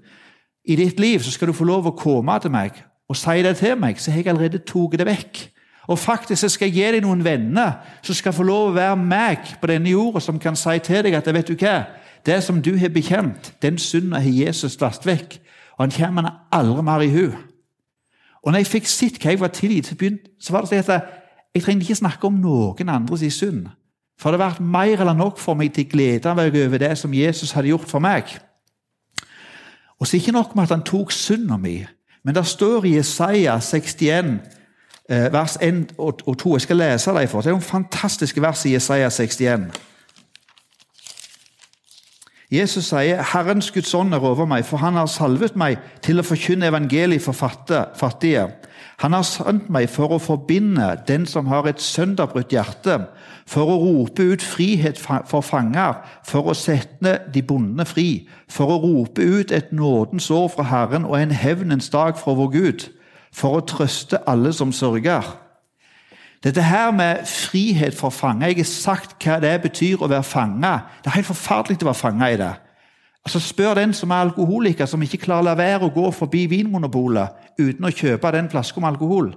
i 0.64 0.76
ditt 0.76 1.00
liv, 1.00 1.20
så 1.20 1.30
skal 1.30 1.48
du 1.48 1.52
få 1.52 1.64
lov 1.64 1.86
å 1.86 1.96
komme 1.96 2.38
til 2.40 2.50
meg 2.50 2.84
og 3.08 3.16
si 3.16 3.42
det 3.42 3.56
til 3.56 3.76
meg, 3.76 4.00
så 4.00 4.10
har 4.10 4.22
jeg 4.22 4.28
allerede 4.32 4.62
tatt 4.64 4.98
det 4.98 5.06
vekk. 5.06 5.40
Og 5.86 5.98
faktisk 5.98 6.40
så 6.40 6.48
skal 6.48 6.70
jeg 6.70 6.76
gi 6.76 6.92
deg 6.96 7.04
noen 7.04 7.24
venner 7.24 7.80
som 8.02 8.16
skal 8.16 8.32
få 8.32 8.46
lov 8.46 8.70
å 8.70 8.76
være 8.76 8.96
meg 8.96 9.56
på 9.60 9.68
denne 9.68 9.92
jorda, 9.92 10.22
som 10.24 10.38
kan 10.40 10.56
si 10.56 10.78
til 10.84 11.04
deg 11.04 11.16
at 11.18 11.28
vet 11.28 11.50
du 11.50 11.56
hva, 11.60 11.82
det 12.24 12.38
som 12.44 12.62
du 12.64 12.72
har 12.80 12.92
bekjent, 12.92 13.52
den 13.62 13.76
synda 13.78 14.22
har 14.24 14.32
Jesus 14.32 14.78
vasket 14.80 15.10
vekk. 15.10 15.36
Og 15.76 15.84
han 15.84 15.92
kommer 15.92 16.30
aldri 16.54 16.84
mer 16.86 17.04
i 17.04 17.10
hu. 17.12 17.26
Og 18.44 18.52
når 18.52 18.62
jeg 18.62 18.70
fikk 18.72 18.88
sett 18.88 19.20
hva 19.20 19.34
jeg 19.34 19.40
var 19.40 19.52
tilgitt, 19.52 19.92
så 20.40 20.52
var 20.54 20.64
det 20.64 20.72
sånn 20.72 20.96
at 20.96 21.12
jeg 21.54 21.64
trengte 21.64 21.86
ikke 21.86 22.00
snakke 22.00 22.28
om 22.28 22.40
noen 22.40 22.92
andres 22.92 23.24
synd. 23.36 23.68
For 24.20 24.30
det 24.30 24.40
har 24.40 24.52
vært 24.52 24.64
mer 24.64 25.00
eller 25.02 25.16
nok 25.16 25.40
for 25.42 25.58
meg 25.58 25.72
til 25.74 25.88
glede 25.90 26.34
meg 26.36 26.54
over 26.54 26.80
det 26.80 26.92
som 26.98 27.14
Jesus 27.14 27.52
hadde 27.52 27.72
gjort 27.72 27.88
for 27.90 28.04
meg. 28.04 28.30
Og 30.00 30.06
så 30.06 30.18
ikke 30.18 30.34
nok 30.34 30.54
med 30.54 30.66
at 30.66 30.74
han 30.74 30.84
tok 30.86 31.12
synda 31.12 31.56
mi, 31.60 31.78
men 32.24 32.34
det 32.34 32.46
står 32.46 32.86
i 32.86 32.96
Jesaja 32.96 33.58
61, 33.60 34.08
eh, 34.08 34.63
vers 35.08 35.58
1 35.62 35.94
og 35.98 36.38
2 36.38 36.54
Jeg 36.54 36.60
skal 36.60 36.76
lese 36.76 37.10
dem 37.10 37.28
for. 37.28 37.40
Det 37.40 37.50
er 37.50 37.58
noen 37.58 37.62
fantastiske 37.62 38.42
vers 38.42 38.64
i 38.64 38.72
Jesaja 38.72 39.10
61. 39.10 39.72
Jesus 42.54 42.84
sier, 42.84 43.22
'Herrens 43.22 43.70
Guds 43.70 43.94
ånd 43.94 44.14
er 44.14 44.22
over 44.22 44.44
meg, 44.46 44.64
for 44.64 44.76
han 44.76 44.94
har 44.94 45.06
salvet 45.06 45.56
meg 45.56 45.78
til 46.02 46.20
å 46.20 46.26
forkynne 46.26 46.68
evangeliet 46.68 47.22
for 47.22 47.32
fattige.' 47.32 48.52
'Han 48.98 49.12
har 49.12 49.22
sendt 49.22 49.70
meg 49.70 49.88
for 49.90 50.12
å 50.14 50.18
forbinde 50.18 51.00
den 51.08 51.26
som 51.26 51.46
har 51.46 51.66
et 51.66 51.82
sønderbrutt 51.82 52.52
hjerte,' 52.52 53.08
'for 53.46 53.64
å 53.64 53.80
rope 53.80 54.22
ut 54.22 54.42
frihet 54.42 54.98
for 54.98 55.40
fanger, 55.40 55.94
for 56.24 56.42
å 56.42 56.54
sette 56.54 57.18
de 57.34 57.42
bondene 57.42 57.84
fri,' 57.84 58.28
'for 58.48 58.66
å 58.66 58.82
rope 58.82 59.22
ut 59.22 59.52
et 59.52 59.72
nådens 59.72 60.30
år 60.30 60.48
fra 60.48 60.62
Herren 60.62 61.04
og 61.04 61.22
en 61.22 61.30
hevnens 61.30 61.88
dag 61.88 62.18
fra 62.18 62.34
vår 62.34 62.50
Gud,' 62.52 62.88
'for 63.34 63.56
å 63.56 63.66
trøste 63.66 64.28
alle 64.28 64.52
som 64.52 64.72
sørger.' 64.72 65.44
Dette 66.44 66.62
her 66.62 66.90
med 66.90 67.26
frihet 67.26 67.94
for 67.94 68.10
fanger 68.10 68.46
Jeg 68.46 68.56
har 68.56 68.64
sagt 68.64 69.24
hva 69.24 69.40
det 69.40 69.62
betyr 69.62 70.02
å 70.02 70.08
være 70.08 70.22
fange. 70.22 70.80
Det 71.00 71.06
er 71.06 71.16
helt 71.16 71.26
forferdelig 71.26 71.78
å 71.82 71.88
være 71.88 71.94
fange 71.94 72.32
i 72.32 72.36
det. 72.36 72.52
Altså 73.24 73.40
Spør 73.40 73.74
den 73.74 73.94
som 73.96 74.10
er 74.10 74.26
alkoholiker, 74.26 74.86
som 74.86 75.02
ikke 75.02 75.22
klarer 75.22 75.40
å 75.40 75.44
la 75.44 75.54
være 75.54 75.86
å 75.86 75.94
gå 75.94 76.10
forbi 76.12 76.44
Vinmonopolet 76.46 77.56
uten 77.58 77.84
å 77.88 77.92
kjøpe 77.92 78.32
den 78.32 78.50
flaska 78.52 78.80
med 78.80 78.88
alkohol. 78.92 79.30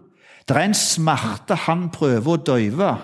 Det 0.47 0.55
er 0.55 0.67
en 0.67 0.75
smerte 0.75 1.55
han 1.55 1.87
prøver 1.89 2.33
å 2.33 2.43
døyve. 2.43 2.97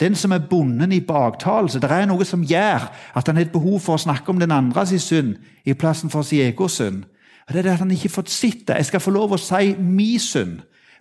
Den 0.00 0.14
som 0.14 0.32
er 0.32 0.44
bonden 0.50 0.92
i 0.92 1.00
baktalelse. 1.00 1.80
Det 1.80 1.90
er 1.90 2.06
noe 2.08 2.24
som 2.24 2.44
gjør 2.44 2.86
at 3.16 3.26
han 3.26 3.36
har 3.36 3.48
et 3.48 3.52
behov 3.52 3.80
for 3.80 3.96
å 3.96 4.04
snakke 4.04 4.32
om 4.32 4.40
den 4.40 4.52
andres 4.52 4.92
synd 5.04 5.36
i 5.64 5.72
plassen 5.72 6.12
for 6.12 6.22
sin 6.22 6.44
egen 6.44 6.68
synd. 6.68 7.02
Det 7.50 7.58
er 7.58 7.62
det 7.66 7.76
at 7.76 7.82
han 7.82 7.90
ikke 7.90 8.08
får 8.08 8.28
sett 8.30 8.68
det. 8.68 8.76
Jeg 8.76 8.86
skal 8.86 9.02
få 9.02 9.10
lov 9.10 9.34
å 9.34 9.40
si 9.42 9.74
min 9.74 10.18
synd 10.22 10.60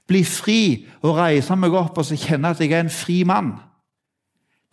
bli 0.09 0.23
fri 0.25 0.61
og 1.03 1.17
reise 1.19 1.55
meg 1.55 1.75
opp 1.77 1.99
og 2.01 2.07
så 2.07 2.17
kjenne 2.17 2.49
at 2.49 2.61
jeg 2.61 2.73
er 2.73 2.85
en 2.85 2.93
fri 2.93 3.21
mann. 3.27 3.53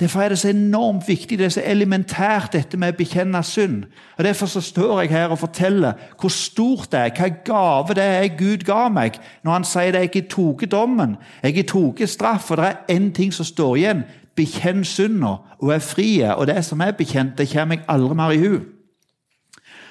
Derfor 0.01 0.21
er 0.21 0.29
det 0.29 0.39
så 0.39 0.51
enormt 0.53 1.09
viktig, 1.09 1.39
det 1.39 1.45
er 1.45 1.53
så 1.55 1.63
elementært, 1.65 2.53
dette 2.53 2.77
med 2.77 2.93
å 2.93 2.97
bekjenne 2.99 3.41
synd. 3.45 3.87
Og 4.19 4.25
Derfor 4.25 4.47
så 4.53 4.61
står 4.61 5.01
jeg 5.01 5.11
her 5.15 5.33
og 5.33 5.41
forteller 5.41 5.97
hvor 6.21 6.33
stort 6.33 6.91
det 6.93 7.01
er, 7.01 7.15
hva 7.17 7.31
gave 7.45 7.97
det 7.97 8.05
er 8.05 8.37
Gud 8.37 8.67
ga 8.69 8.91
meg, 8.93 9.17
når 9.45 9.53
han 9.53 9.65
sier 9.65 9.97
det 9.97 10.03
jeg 10.05 10.27
tatt 10.29 10.69
dommen, 10.71 11.17
jeg 11.43 11.65
tatt 11.65 12.05
straff, 12.13 12.51
og 12.51 12.61
det 12.61 12.69
er 12.69 12.97
én 12.97 13.09
ting 13.17 13.33
som 13.33 13.49
står 13.49 13.77
igjen. 13.77 14.05
Bekjenn 14.37 14.85
synda 14.85 15.39
og 15.63 15.73
er 15.73 15.81
frie. 15.81 16.29
Og 16.37 16.47
det 16.47 16.61
som 16.65 16.81
er 16.85 16.93
bekjent, 16.93 17.39
det 17.39 17.49
kommer 17.49 17.79
jeg 17.79 17.89
aldri 17.89 18.15
mer 18.15 18.37
i 18.37 18.43
hu. 18.43 18.59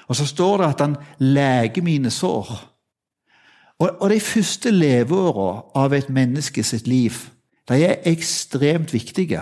Og 0.08 0.16
så 0.16 0.26
står 0.26 0.58
det 0.58 0.68
at 0.68 0.82
han 0.82 0.96
leger 1.20 1.82
mine 1.82 2.12
sår. 2.12 2.52
Og, 3.80 3.90
og 4.02 4.10
De 4.10 4.20
første 4.20 4.72
leveåra 4.72 5.64
av 5.76 5.94
et 5.94 6.10
menneske 6.10 6.64
sitt 6.64 6.88
liv 6.88 7.12
de 7.66 7.82
er 7.82 8.04
ekstremt 8.06 8.94
viktige. 8.94 9.42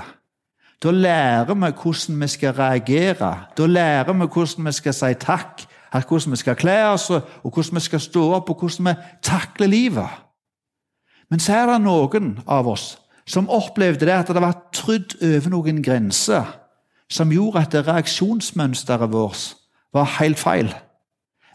Da 0.83 0.91
lærer 0.91 1.53
vi 1.53 1.71
hvordan 1.81 2.21
vi 2.21 2.27
skal 2.27 2.53
reagere. 2.53 3.39
Da 3.57 3.65
lærer 3.65 4.13
vi 4.13 4.27
hvordan 4.33 4.65
vi 4.65 4.71
skal 4.71 4.93
si 4.93 5.13
takk, 5.19 5.65
hvordan 5.91 6.31
vi 6.31 6.35
skal 6.35 6.55
kle 6.55 6.77
oss, 6.87 7.09
og 7.09 7.21
hvordan 7.43 7.75
vi 7.75 7.79
skal 7.79 7.99
stå 7.99 8.23
opp, 8.33 8.49
og 8.49 8.59
hvordan 8.59 8.85
vi 8.85 8.93
takler 9.21 9.67
livet. 9.67 10.09
Men 11.29 11.39
så 11.39 11.53
er 11.53 11.65
det 11.71 11.81
noen 11.81 12.39
av 12.47 12.67
oss 12.67 12.97
som 13.27 13.49
opplevde 13.49 14.05
det 14.05 14.13
at 14.13 14.27
det 14.27 14.41
var 14.41 14.67
trydd 14.75 15.15
over 15.23 15.49
noen 15.49 15.83
grenser 15.83 16.43
som 17.11 17.31
gjorde 17.31 17.61
at 17.61 17.87
reaksjonsmønsteret 17.87 19.11
vårt 19.11 19.55
var 19.93 20.17
helt 20.19 20.39
feil. 20.39 20.73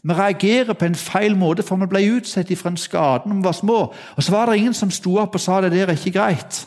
Vi 0.03 0.15
reagerer 0.15 0.73
på 0.79 0.87
en 0.87 0.95
feil 0.95 1.37
måte, 1.37 1.63
for 1.67 1.77
vi 1.77 1.89
ble 1.91 2.05
utsatt 2.17 2.51
fra 2.57 2.71
en 2.71 2.81
skade 2.81 3.29
når 3.29 3.41
vi 3.41 3.45
var 3.45 3.57
små. 3.57 3.79
Og 4.17 4.23
så 4.23 4.33
var 4.33 4.47
det 4.47 4.59
ingen 4.59 4.75
som 4.75 4.91
sto 4.95 5.17
opp 5.19 5.35
og 5.35 5.43
sa 5.43 5.61
det 5.61 5.73
der 5.75 5.91
er 5.91 5.99
ikke 5.99 6.19
greit. 6.19 6.63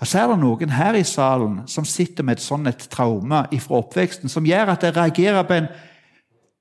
Og 0.00 0.06
så 0.06 0.20
er 0.20 0.28
det 0.28 0.40
noen 0.42 0.74
her 0.76 0.94
i 0.98 1.04
salen 1.08 1.62
som 1.66 1.84
sitter 1.88 2.24
med 2.24 2.36
et 2.36 2.44
sånt 2.44 2.68
et 2.68 2.88
traume 2.92 3.46
fra 3.64 3.78
oppveksten 3.80 4.28
som 4.28 4.44
gjør 4.44 4.74
at 4.74 4.84
de 4.84 4.92
reagerer 4.92 5.46
på 5.48 5.56
en 5.56 5.70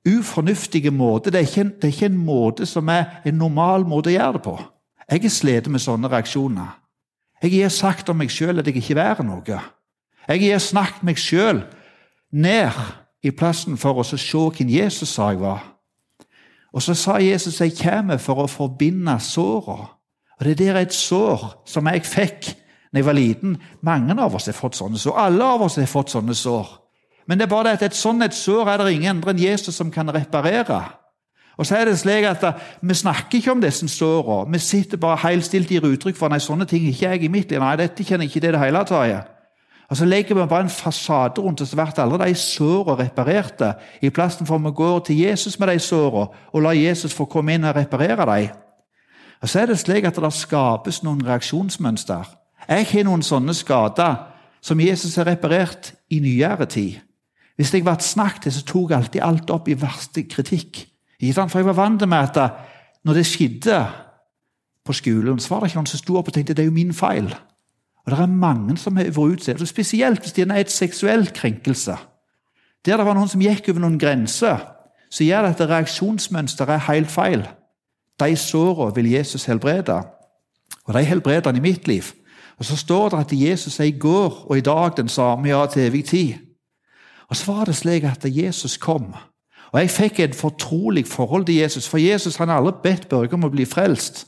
ufornuftig 0.08 0.94
måte. 0.94 1.32
Det 1.32 1.42
er, 1.42 1.50
ikke, 1.50 1.64
det 1.76 1.84
er 1.84 1.94
ikke 1.94 2.12
en 2.14 2.26
måte 2.26 2.66
som 2.66 2.88
er 2.90 3.20
en 3.26 3.38
normal 3.38 3.84
måte 3.84 4.14
å 4.14 4.16
gjøre 4.16 4.38
det 4.38 4.44
på. 4.48 4.56
Jeg 5.12 5.22
har 5.22 5.34
slitt 5.34 5.68
med 5.70 5.84
sånne 5.84 6.10
reaksjoner. 6.10 6.78
Jeg 7.44 7.62
har 7.62 7.74
sagt 7.74 8.10
om 8.10 8.18
meg 8.18 8.32
sjøl 8.32 8.62
at 8.62 8.70
jeg 8.70 8.80
ikke 8.80 9.02
er 9.02 9.20
noe. 9.26 9.60
Jeg 10.26 10.46
har 10.48 10.64
snakket 10.64 11.04
meg 11.06 11.20
sjøl 11.20 11.66
ned 12.32 12.72
i 13.26 13.34
plassen 13.34 13.78
for 13.82 13.98
å 13.98 14.06
se 14.06 14.18
hvem 14.38 14.70
Jesus 14.70 15.16
sa 15.16 15.32
jeg 15.34 15.42
var. 15.42 15.64
Og 16.76 16.84
så 16.84 16.94
sa 16.98 17.20
Jesus 17.24 17.62
jeg 17.62 17.78
kommer 17.80 18.20
for 18.22 18.44
å 18.44 18.52
forbinde 18.52 19.16
såra. 19.24 19.80
Og 20.36 20.48
det 20.48 20.58
der 20.60 20.76
er 20.76 20.84
et 20.84 20.94
sår 20.94 21.46
som 21.68 21.88
jeg 21.88 22.04
fikk 22.06 22.50
da 22.92 23.00
jeg 23.00 23.08
var 23.08 23.16
liten. 23.16 23.56
Mange 23.84 24.16
av 24.20 24.36
oss 24.36 24.50
har 24.52 24.56
fått 24.56 24.78
sånne 24.78 25.00
sår. 25.00 25.16
Alle 25.20 25.48
av 25.56 25.64
oss 25.66 25.80
har 25.80 25.88
fått 25.88 26.12
sånne 26.12 26.36
sår. 26.36 26.68
Men 27.28 27.40
det 27.40 27.48
er 27.48 27.52
bare 27.52 27.70
det 27.70 27.80
at 27.80 27.88
et 27.90 27.98
sånt 27.98 28.36
sår 28.36 28.70
er 28.70 28.84
det 28.84 28.94
ingen 28.94 29.18
andre 29.18 29.34
enn 29.34 29.42
Jesus 29.42 29.76
som 29.76 29.92
kan 29.92 30.12
reparere. 30.14 30.84
Og 31.56 31.66
så 31.66 31.80
er 31.80 31.88
det 31.88 31.96
slik 32.00 32.28
at 32.28 32.44
Vi 32.82 32.94
snakker 32.94 33.40
ikke 33.40 33.52
om 33.52 33.62
disse 33.62 33.88
sårene. 33.88 34.52
Vi 34.52 34.60
sitter 34.60 34.98
bare 34.98 35.24
helt 35.30 35.46
stilt 35.46 35.72
og 35.72 35.72
gir 35.72 35.88
uttrykk 35.96 36.18
for 36.18 36.30
nei, 36.30 36.40
sånne 36.40 36.68
ting 36.68 36.84
ikke 36.88 37.10
jeg 37.10 37.24
i 37.24 37.32
mitt 37.32 37.52
liv. 37.52 37.60
Nei, 37.60 37.76
dette 37.80 38.04
kjenner 38.04 38.28
ikke 38.28 38.44
det 38.44 38.54
det 38.54 38.60
hele 38.60 38.84
tatt. 38.84 39.35
Og 39.90 39.98
Så 39.98 40.06
legger 40.06 40.36
vi 40.36 40.48
bare 40.48 40.64
en 40.64 40.70
fasade 40.70 41.42
rundt 41.42 41.62
oss, 41.62 41.76
blir 41.76 42.00
alle 42.00 42.26
de 42.26 42.36
sårene 42.36 43.04
reparerte. 43.04 43.74
I 44.02 44.10
plassen 44.10 44.46
for 44.46 44.58
vi 44.58 44.72
går 44.72 45.00
til 45.00 45.18
Jesus 45.18 45.60
med 45.60 45.68
de 45.68 45.80
sårene 45.80 46.28
og 46.54 46.62
lar 46.62 46.74
Jesus 46.74 47.14
få 47.14 47.26
komme 47.26 47.54
inn 47.54 47.64
og 47.64 47.76
reparere 47.76 48.26
dem. 48.26 48.50
Og 49.42 49.50
Så 49.50 49.60
er 49.60 49.66
det 49.66 49.80
slik 49.80 50.06
at 50.06 50.16
det 50.16 50.34
skapes 50.34 51.04
noen 51.04 51.26
reaksjonsmønster. 51.26 52.26
Jeg 52.70 52.86
har 52.92 53.04
noen 53.04 53.22
sånne 53.22 53.54
skader 53.54 54.16
som 54.62 54.80
Jesus 54.80 55.16
har 55.16 55.26
reparert 55.26 55.94
i 56.10 56.20
nyere 56.20 56.66
tid. 56.66 56.96
Hvis 57.56 57.74
jeg 57.74 57.84
ble 57.84 57.96
snakket 58.00 58.42
til, 58.42 58.52
så 58.52 58.66
tok 58.66 58.90
jeg 58.90 58.98
alltid 58.98 59.22
alt 59.22 59.52
opp 59.54 59.68
i 59.70 59.78
verste 59.80 60.24
kritikk. 60.24 60.88
For 61.22 61.60
jeg 61.60 61.66
var 61.66 61.78
vant 61.78 62.08
med 62.10 62.18
at 62.18 62.52
når 63.06 63.14
det 63.14 63.26
skjedde 63.26 63.86
på 64.86 64.94
skolen, 64.94 65.40
så 65.40 65.54
var 65.54 65.62
det 65.62 65.70
ikke 65.70 65.80
noen 65.80 65.88
som 65.94 66.02
sto 66.02 66.18
opp 66.18 66.28
og 66.28 66.34
tenkte 66.34 66.54
det 66.54 66.66
er 66.66 66.72
jo 66.72 66.76
min 66.76 66.94
feil. 66.94 67.30
Og 68.06 68.12
Det 68.12 68.20
er 68.20 68.26
mange 68.26 68.78
som 68.78 68.98
har 68.98 69.04
vært 69.04 69.18
utsatt, 69.18 69.68
spesielt 69.68 70.22
hvis 70.22 70.34
det 70.34 70.52
er 70.52 70.56
et 70.56 70.72
seksuell 70.72 71.28
krenkelse. 71.34 71.98
Der 72.86 72.98
det 72.98 73.06
var 73.06 73.14
noen 73.18 73.30
som 73.30 73.42
gikk 73.42 73.70
over 73.70 73.82
noen 73.82 74.00
grenser, 74.00 74.62
så 75.10 75.24
gjør 75.24 75.42
det 75.42 75.62
at 75.62 75.70
reaksjonsmønsteret 75.70 76.76
er 76.76 76.92
helt 76.92 77.12
feil. 77.12 77.48
De 78.20 78.36
sårene 78.36 78.96
vil 78.96 79.12
Jesus 79.12 79.46
helbrede, 79.46 80.04
og 80.86 80.94
de 80.94 81.04
helbreder 81.04 81.50
han 81.50 81.58
i 81.58 81.66
mitt 81.66 81.88
liv. 81.88 82.04
Og 82.58 82.66
Så 82.66 82.78
står 82.78 83.10
det 83.10 83.20
at 83.20 83.32
Jesus 83.32 83.80
er 83.80 83.84
i 83.84 84.00
går 84.00 84.46
og 84.50 84.58
i 84.58 84.62
dag 84.62 84.92
den 84.98 85.10
samme, 85.10 85.50
ja, 85.50 85.66
til 85.66 85.82
evig 85.82 86.06
tid. 86.06 86.34
Og 87.30 87.36
Så 87.36 87.54
var 87.54 87.66
det 87.66 87.76
slik 87.76 88.04
at 88.04 88.26
Jesus 88.26 88.78
kom. 88.78 89.14
Og 89.72 89.80
Jeg 89.80 89.90
fikk 89.90 90.20
et 90.20 90.36
fortrolig 90.36 91.08
forhold 91.08 91.46
til 91.46 91.56
Jesus, 91.56 91.90
for 91.90 91.98
Jesus 91.98 92.36
han 92.36 92.50
har 92.50 92.58
aldri 92.58 92.74
bedt 92.84 93.10
Børge 93.10 93.34
om 93.34 93.44
å 93.44 93.50
bli 93.50 93.66
frelst. 93.66 94.28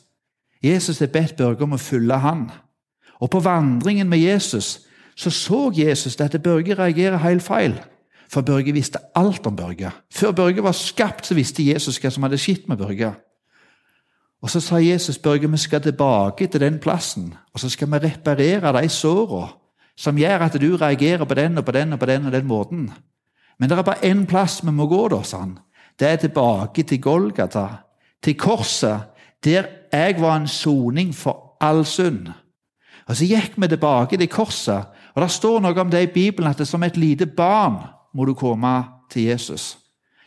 Jesus 0.64 1.00
har 1.00 1.08
bedt 1.08 1.38
Børge 1.38 1.64
om 1.64 1.74
å 1.74 1.78
følge 1.78 2.18
han. 2.18 2.52
Og 3.20 3.30
på 3.30 3.40
vandringen 3.40 4.10
med 4.10 4.20
Jesus 4.20 4.88
så 5.18 5.30
så 5.30 5.72
Jesus 5.76 6.20
at 6.22 6.44
Børge 6.44 6.74
reagerer 6.74 7.18
helt 7.18 7.44
feil. 7.44 7.80
For 8.30 8.42
Børge 8.42 8.74
visste 8.74 9.00
alt 9.16 9.48
om 9.48 9.56
Børge. 9.56 9.92
Før 10.14 10.32
Børge 10.32 10.64
var 10.64 10.72
skapt, 10.72 11.28
så 11.28 11.34
visste 11.34 11.66
Jesus 11.74 11.98
hva 11.98 12.10
som 12.10 12.24
hadde 12.24 12.38
skjedd 12.38 12.68
med 12.68 12.78
Børge. 12.78 13.14
Og 14.42 14.50
Så 14.50 14.60
sa 14.60 14.76
Jesus 14.76 15.18
Børge, 15.18 15.52
vi 15.52 15.58
skal 15.58 15.82
tilbake 15.82 16.48
til 16.48 16.62
den 16.62 16.80
plassen, 16.80 17.34
og 17.54 17.60
så 17.60 17.70
skal 17.70 17.88
vi 17.92 17.98
reparere 17.98 18.82
de 18.82 18.90
sårene 18.90 19.48
som 19.98 20.18
gjør 20.18 20.46
at 20.46 20.62
du 20.62 20.76
reagerer 20.78 21.26
på 21.26 21.34
den 21.34 21.58
og 21.58 21.66
på 21.66 21.72
den 21.72 21.94
og 21.94 22.00
på 22.00 22.06
den 22.06 22.26
og 22.26 22.32
den 22.32 22.46
måten. 22.46 22.92
Men 23.60 23.70
det 23.70 23.78
er 23.78 23.82
bare 23.82 24.06
én 24.06 24.26
plass 24.26 24.66
vi 24.66 24.72
må 24.72 24.86
gå, 24.88 25.08
da, 25.08 25.24
sa 25.24 25.40
han. 25.40 25.58
Det 26.00 26.08
er 26.08 26.16
tilbake 26.16 26.84
til 26.84 27.02
Golgata, 27.02 27.68
til 28.24 28.38
korset, 28.38 29.00
der 29.44 29.64
jeg 29.92 30.22
var 30.22 30.36
en 30.36 30.48
soning 30.48 31.16
for 31.16 31.58
all 31.62 31.86
synd. 31.86 32.28
Og 33.08 33.16
Så 33.16 33.26
gikk 33.26 33.54
vi 33.56 33.68
tilbake 33.68 34.18
til 34.18 34.28
korset, 34.28 34.86
og 35.16 35.22
det 35.22 35.32
står 35.32 35.62
noe 35.62 35.82
om 35.82 35.90
det 35.92 36.02
i 36.04 36.14
Bibelen 36.14 36.50
at 36.50 36.58
det 36.58 36.68
er 36.68 36.72
som 36.72 36.84
et 36.84 36.98
lite 36.98 37.26
barn 37.26 37.80
må 38.14 38.26
du 38.26 38.34
komme 38.34 38.84
til 39.10 39.24
Jesus. 39.24 39.78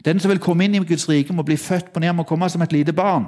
Den 0.04 0.20
som 0.20 0.30
vil 0.30 0.40
komme 0.40 0.64
inn 0.64 0.74
i 0.74 0.84
Guds 0.84 1.08
rike, 1.08 1.32
må 1.32 1.42
bli 1.42 1.56
født 1.56 1.92
på 1.92 2.00
ny, 2.00 2.10
må 2.12 2.24
komme 2.24 2.48
som 2.48 2.62
et 2.62 2.72
lite 2.72 2.92
barn. 2.92 3.26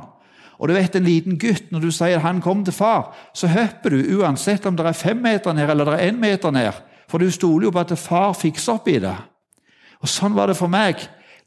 Og 0.59 0.69
du 0.69 0.75
vet, 0.75 0.97
En 0.97 1.05
liten 1.05 1.39
gutt, 1.39 1.73
når 1.73 1.81
du 1.81 1.91
sier 1.91 2.19
han 2.19 2.41
kom 2.41 2.65
til 2.65 2.73
far, 2.73 3.15
så 3.35 3.47
hopper 3.47 3.91
du 3.91 4.19
uansett 4.19 4.67
om 4.67 4.77
det 4.77 4.87
er 4.87 4.93
fem 4.93 5.17
meter 5.17 5.53
ned 5.53 5.71
eller 5.71 5.85
det 5.85 5.95
er 5.95 6.13
én 6.13 6.21
meter 6.21 6.51
ned. 6.51 6.73
For 7.09 7.19
du 7.19 7.31
stoler 7.31 7.65
jo 7.65 7.71
på 7.71 7.81
at 7.81 7.99
far 7.99 8.33
fikser 8.33 8.73
opp 8.73 8.89
i 8.89 8.99
det. 8.99 9.17
Og 10.01 10.09
Sånn 10.09 10.35
var 10.35 10.47
det 10.47 10.57
for 10.57 10.69
meg 10.69 10.97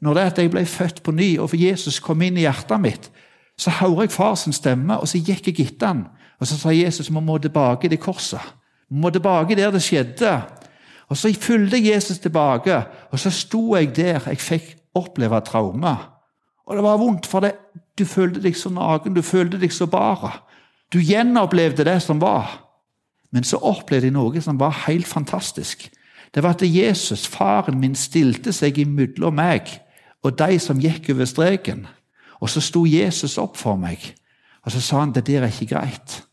når 0.00 0.14
det 0.14 0.22
at 0.22 0.38
jeg 0.38 0.50
ble 0.50 0.64
født 0.64 1.02
på 1.02 1.12
ny, 1.12 1.38
og 1.38 1.50
for 1.50 1.56
Jesus 1.56 2.00
kom 2.00 2.22
inn 2.22 2.36
i 2.36 2.44
hjertet 2.44 2.80
mitt. 2.80 3.10
Så 3.56 3.70
hører 3.70 4.04
jeg 4.04 4.12
fars 4.12 4.44
stemme, 4.52 4.98
og 5.00 5.08
så 5.08 5.18
gikk 5.18 5.48
jeg 5.48 5.66
etter 5.66 5.86
han. 5.86 6.02
Og 6.38 6.46
Så 6.46 6.58
sa 6.58 6.70
Jesus 6.70 7.10
vi 7.10 7.20
må 7.20 7.38
tilbake 7.38 7.88
til 7.88 7.98
korset. 7.98 8.40
Vi 8.90 8.96
må 8.96 9.10
tilbake 9.10 9.56
der 9.56 9.70
det 9.70 9.82
skjedde. 9.82 10.42
Og 11.08 11.16
Så 11.16 11.34
fulgte 11.40 11.94
Jesus 11.94 12.18
tilbake, 12.18 12.82
og 13.10 13.18
så 13.18 13.30
sto 13.30 13.76
jeg 13.76 13.96
der. 13.96 14.20
Jeg 14.26 14.38
fikk 14.38 14.76
oppleve 14.94 15.40
traume. 15.40 15.96
Og 16.66 16.76
det 16.76 16.82
var 16.82 16.96
vondt, 16.96 17.26
for 17.26 17.40
det. 17.40 17.52
du 17.98 18.04
følte 18.04 18.42
deg 18.42 18.56
så 18.56 18.68
naken, 18.68 19.14
du 19.14 19.22
følte 19.22 19.58
deg 19.60 19.72
så 19.72 19.86
bare. 19.86 20.30
Du 20.92 20.98
gjenopplevde 20.98 21.84
det 21.84 22.02
som 22.02 22.20
var. 22.20 22.62
Men 23.32 23.44
så 23.44 23.56
opplevde 23.56 24.06
jeg 24.06 24.12
noe 24.12 24.40
som 24.40 24.60
var 24.60 24.84
helt 24.86 25.06
fantastisk. 25.06 25.90
Det 26.34 26.42
var 26.42 26.50
at 26.50 26.62
Jesus, 26.62 27.26
faren 27.26 27.80
min, 27.80 27.94
stilte 27.94 28.52
seg 28.52 28.78
imellom 28.78 29.34
meg 29.34 29.70
og 30.26 30.38
de 30.38 30.58
som 30.58 30.80
gikk 30.80 31.10
over 31.14 31.24
streken. 31.24 31.86
Og 32.40 32.50
så 32.50 32.60
sto 32.60 32.84
Jesus 32.86 33.38
opp 33.38 33.56
for 33.56 33.78
meg, 33.80 34.02
og 34.66 34.72
så 34.72 34.80
sa 34.82 35.00
han 35.00 35.14
det 35.14 35.26
der 35.26 35.42
er 35.42 35.52
ikke 35.52 35.74
greit. 35.74 36.24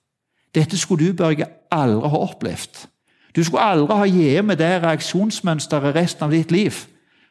Dette 0.56 0.78
skulle 0.78 1.08
du, 1.08 1.13
Børge, 1.13 1.46
aldri 1.72 2.10
ha 2.10 2.18
opplevd. 2.18 2.88
Du 3.36 3.44
skulle 3.44 3.63
aldri 3.63 3.98
ha 3.98 4.06
gitt 4.06 4.46
med 4.46 4.58
det 4.58 4.84
reaksjonsmønsteret 4.84 5.96
resten 5.96 6.25
av 6.25 6.32
ditt 6.32 6.52
liv. 6.52 6.74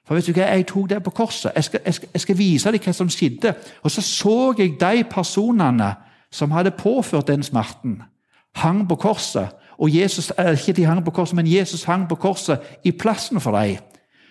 For 0.07 0.15
vet 0.15 0.27
du 0.27 0.33
hva, 0.33 0.49
Jeg 0.51 0.67
tok 0.67 0.91
det 0.91 1.03
på 1.03 1.11
korset. 1.11 1.53
Jeg 1.55 1.65
skal, 1.65 1.81
jeg, 1.85 1.95
skal, 1.95 2.09
jeg 2.15 2.21
skal, 2.21 2.39
vise 2.39 2.73
deg 2.73 2.83
hva 2.83 2.93
som 2.93 3.11
skjedde. 3.11 3.55
Og 3.83 3.91
så 3.91 4.03
så 4.03 4.55
jeg 4.59 4.75
de 4.81 5.05
personene 5.11 5.95
som 6.31 6.51
hadde 6.51 6.71
påført 6.71 7.29
den 7.29 7.43
smerten, 7.43 8.03
hang 8.55 8.89
på 8.89 8.97
korset. 8.97 9.49
Og 9.79 9.95
Jesus, 9.95 10.33
ikke 10.39 10.73
de 10.73 10.85
hang 10.85 11.05
på 11.05 11.11
korset, 11.11 11.37
men 11.37 11.47
Jesus 11.47 11.85
hang 11.85 12.09
på 12.09 12.15
korset 12.15 12.59
i 12.85 12.91
plassen 12.91 13.41
for 13.41 13.59
dem. 13.59 13.77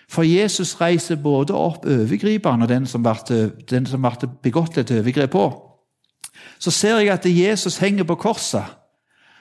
For 0.08 0.22
Jesus 0.22 0.80
reiser 0.80 1.16
både 1.16 1.54
opp 1.54 1.86
overgriperen 1.86 2.62
og 2.62 2.68
den 2.68 2.86
som 2.86 3.02
ble 4.02 4.28
begått 4.42 4.78
et 4.78 4.90
overgrep 4.90 5.30
på. 5.30 5.71
Så 6.58 6.70
ser 6.70 6.98
jeg 7.02 7.12
at 7.12 7.26
Jesus 7.26 7.78
henger 7.82 8.04
på 8.04 8.14
korset. 8.14 8.64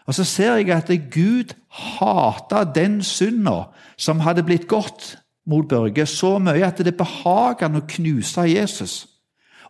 Og 0.09 0.15
så 0.17 0.23
ser 0.23 0.55
jeg 0.59 0.69
at 0.73 0.89
Gud 1.13 1.53
hata 1.69 2.63
den 2.63 3.03
synda 3.03 3.69
som 3.97 4.19
hadde 4.19 4.43
blitt 4.43 4.67
gått 4.67 5.17
mot 5.45 5.67
Børge, 5.67 6.05
så 6.05 6.37
mye 6.39 6.65
at 6.65 6.81
det 6.83 6.97
behaget 6.97 7.65
han 7.65 7.79
å 7.79 7.85
knuse 7.87 8.45
Jesus. 8.49 8.95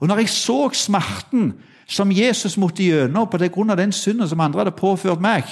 Og 0.01 0.09
når 0.09 0.23
jeg 0.23 0.33
så 0.33 0.57
smerten 0.73 1.51
som 1.87 2.11
Jesus 2.11 2.57
måtte 2.59 2.83
gjennom 2.83 3.29
på 3.29 3.39
grunn 3.51 3.73
av 3.73 3.79
den 3.79 3.93
synden 3.93 4.29
som 4.29 4.41
andre 4.41 4.63
hadde 4.63 4.77
påført 4.77 5.21
meg, 5.21 5.45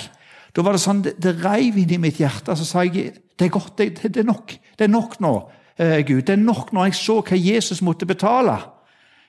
da 0.56 0.66
var 0.66 0.74
det 0.74 0.82
sånn, 0.82 1.04
det, 1.06 1.16
det 1.22 1.38
reiv 1.44 1.78
inn 1.78 1.94
i 1.94 2.02
mitt 2.02 2.20
hjerte. 2.20 2.56
Så 2.58 2.66
sa 2.66 2.84
jeg 2.88 3.14
det 3.40 3.48
er 3.48 3.54
godt, 3.54 3.76
det, 3.78 3.92
det, 4.02 4.24
er 4.24 4.28
nok 4.28 4.56
det 4.76 4.88
er 4.88 4.92
nok 4.92 5.20
nå, 5.24 5.34
eh, 5.78 6.00
Gud. 6.08 6.24
Det 6.28 6.34
er 6.34 6.42
nok 6.42 6.74
når 6.76 6.90
jeg 6.90 6.98
så 7.00 7.20
hva 7.22 7.38
Jesus 7.38 7.84
måtte 7.86 8.10
betale. 8.10 8.58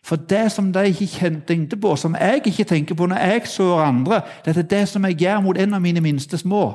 For 0.05 0.17
det 0.17 0.53
som 0.53 0.73
de 0.73 0.89
ikke 0.89 1.43
tenkte 1.47 1.77
på, 1.77 1.97
som 1.97 2.17
jeg 2.21 2.43
ikke 2.47 2.65
tenker 2.65 2.95
på 2.95 3.07
når 3.07 3.17
jeg 3.17 3.43
så 3.45 3.79
andre, 3.79 4.21
det 4.45 4.57
er 4.57 4.63
det 4.63 4.89
som 4.89 5.05
jeg 5.05 5.15
gjør 5.17 5.41
mot 5.41 5.59
en 5.59 5.75
av 5.75 5.81
mine 5.81 6.01
minste 6.01 6.39
små, 6.39 6.73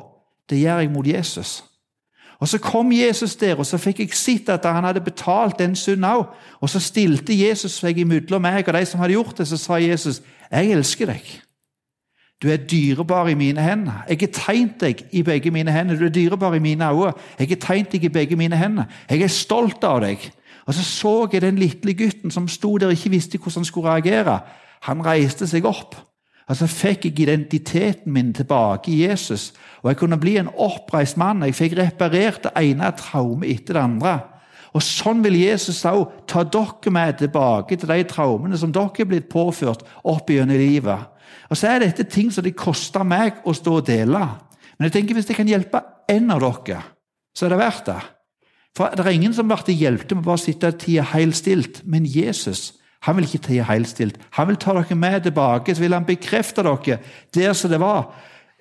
det 0.49 0.59
gjør 0.59 0.79
jeg 0.79 0.91
mot 0.91 1.07
Jesus. 1.07 1.63
Og 2.39 2.47
Så 2.47 2.57
kom 2.57 2.91
Jesus 2.91 3.35
der, 3.35 3.55
og 3.55 3.65
så 3.65 3.77
fikk 3.77 3.99
jeg 3.99 4.13
sett 4.13 4.49
at 4.49 4.65
han 4.65 4.83
hadde 4.83 5.01
betalt 5.01 5.59
den 5.59 5.75
synden 5.75 6.03
òg. 6.03 6.25
Og 6.61 6.69
så 6.69 6.79
stilte 6.79 7.33
Jesus 7.47 7.79
seg 7.79 7.97
imellom 7.97 8.41
meg 8.41 8.67
og 8.67 8.73
de 8.73 8.85
som 8.85 8.99
hadde 8.99 9.13
gjort 9.13 9.37
det, 9.37 9.47
så 9.47 9.57
sa 9.57 9.73
Jesus, 9.73 10.21
'Jeg 10.51 10.71
elsker 10.71 11.05
deg'. 11.05 11.41
Du 12.43 12.49
er 12.49 12.57
dyrebar 12.57 13.27
i 13.27 13.33
mine 13.33 13.61
hender. 13.61 14.03
Jeg 14.09 14.17
har 14.19 14.27
tegnet 14.27 14.81
deg 14.81 15.05
i 15.11 15.21
begge 15.21 15.51
mine 15.51 15.71
hender. 15.71 15.95
Du 15.95 16.05
er 16.05 16.09
dyrebar 16.09 16.53
i 16.53 16.59
mine 16.59 16.89
øyne. 16.89 17.13
Jeg 17.39 17.47
har 17.47 17.55
tegnet 17.55 17.91
deg 17.91 18.03
i 18.03 18.09
begge 18.09 18.35
mine 18.35 18.57
hender. 18.57 18.83
Jeg 19.09 19.21
er 19.21 19.27
stolt 19.27 19.83
av 19.83 20.01
deg. 20.01 20.31
Og 20.65 20.73
så 20.73 20.83
så 20.83 21.13
jeg 21.31 21.41
den 21.41 21.59
lille 21.61 21.93
gutten 21.93 22.31
som 22.31 22.47
sto 22.47 22.77
der 22.77 22.89
og 22.89 22.97
ikke 22.97 23.13
visste 23.13 23.37
hvordan 23.37 23.61
han 23.61 23.65
skulle 23.65 23.89
reagere. 23.89 24.39
Han 24.89 25.05
reiste 25.05 25.47
seg 25.47 25.65
opp. 25.65 25.95
Og 26.45 26.57
så 26.57 26.67
fikk 26.69 27.07
jeg 27.07 27.19
identiteten 27.19 28.13
min 28.13 28.33
tilbake 28.33 28.91
i 28.91 29.01
Jesus. 29.07 29.53
Og 29.81 29.89
jeg 29.89 29.97
kunne 29.97 30.19
bli 30.21 30.37
en 30.37 30.49
oppreist 30.49 31.17
mann. 31.17 31.43
Jeg 31.43 31.57
fikk 31.57 31.77
reparert 31.79 32.43
det 32.45 32.53
ene 32.61 32.91
traumet 32.97 33.49
etter 33.49 33.77
det 33.77 33.81
andre. 33.81 34.15
Og 34.75 34.83
Sånn 34.83 35.23
vil 35.23 35.37
Jesus 35.39 35.79
òg 35.87 36.27
ta 36.27 36.43
dere 36.43 36.91
med 36.91 37.17
tilbake 37.21 37.77
til 37.79 37.89
de 37.89 38.03
traumene 38.09 38.57
som 38.59 38.73
dere 38.75 39.05
er 39.05 39.09
blitt 39.09 39.29
påført 39.31 39.85
opp 40.03 40.29
gjennom 40.29 40.59
livet. 40.59 41.11
Og 41.49 41.57
Så 41.57 41.69
er 41.69 41.85
dette 41.85 42.03
ting 42.03 42.31
som 42.31 42.43
det 42.43 42.57
koster 42.57 43.05
meg 43.07 43.41
å 43.45 43.53
stå 43.53 43.77
og 43.79 43.87
dele. 43.87 44.19
Men 44.77 44.89
jeg 44.89 44.97
tenker 44.97 45.15
hvis 45.15 45.29
det 45.29 45.37
kan 45.37 45.47
hjelpe 45.47 45.81
én 46.11 46.27
av 46.33 46.43
dere, 46.43 46.81
så 47.35 47.45
er 47.45 47.55
det 47.55 47.61
verdt 47.63 47.85
det. 47.89 48.01
For 48.75 48.91
Det 48.91 49.05
er 49.05 49.09
ingen 49.09 49.33
som 49.33 49.47
blir 49.47 49.73
hjulpet 49.73 50.15
med 50.15 50.23
bare 50.23 50.37
sitte 50.37 50.67
og 50.67 50.79
tie 50.79 51.01
heilstilt. 51.01 51.81
Men 51.85 52.05
Jesus 52.05 52.73
han 53.05 53.17
vil 53.17 53.27
ikke 53.27 53.43
tie 53.45 53.63
helt 53.63 53.89
stilt. 53.89 54.17
Han 54.33 54.47
vil 54.47 54.57
ta 54.57 54.73
dere 54.73 54.95
med 54.97 55.21
tilbake. 55.21 55.75
Så 55.75 55.81
vil 55.81 55.93
han 55.93 56.05
bekrefte 56.05 56.63
dere 56.65 56.97
der 57.35 57.53
som 57.53 57.69
det 57.69 57.79
var, 57.79 58.13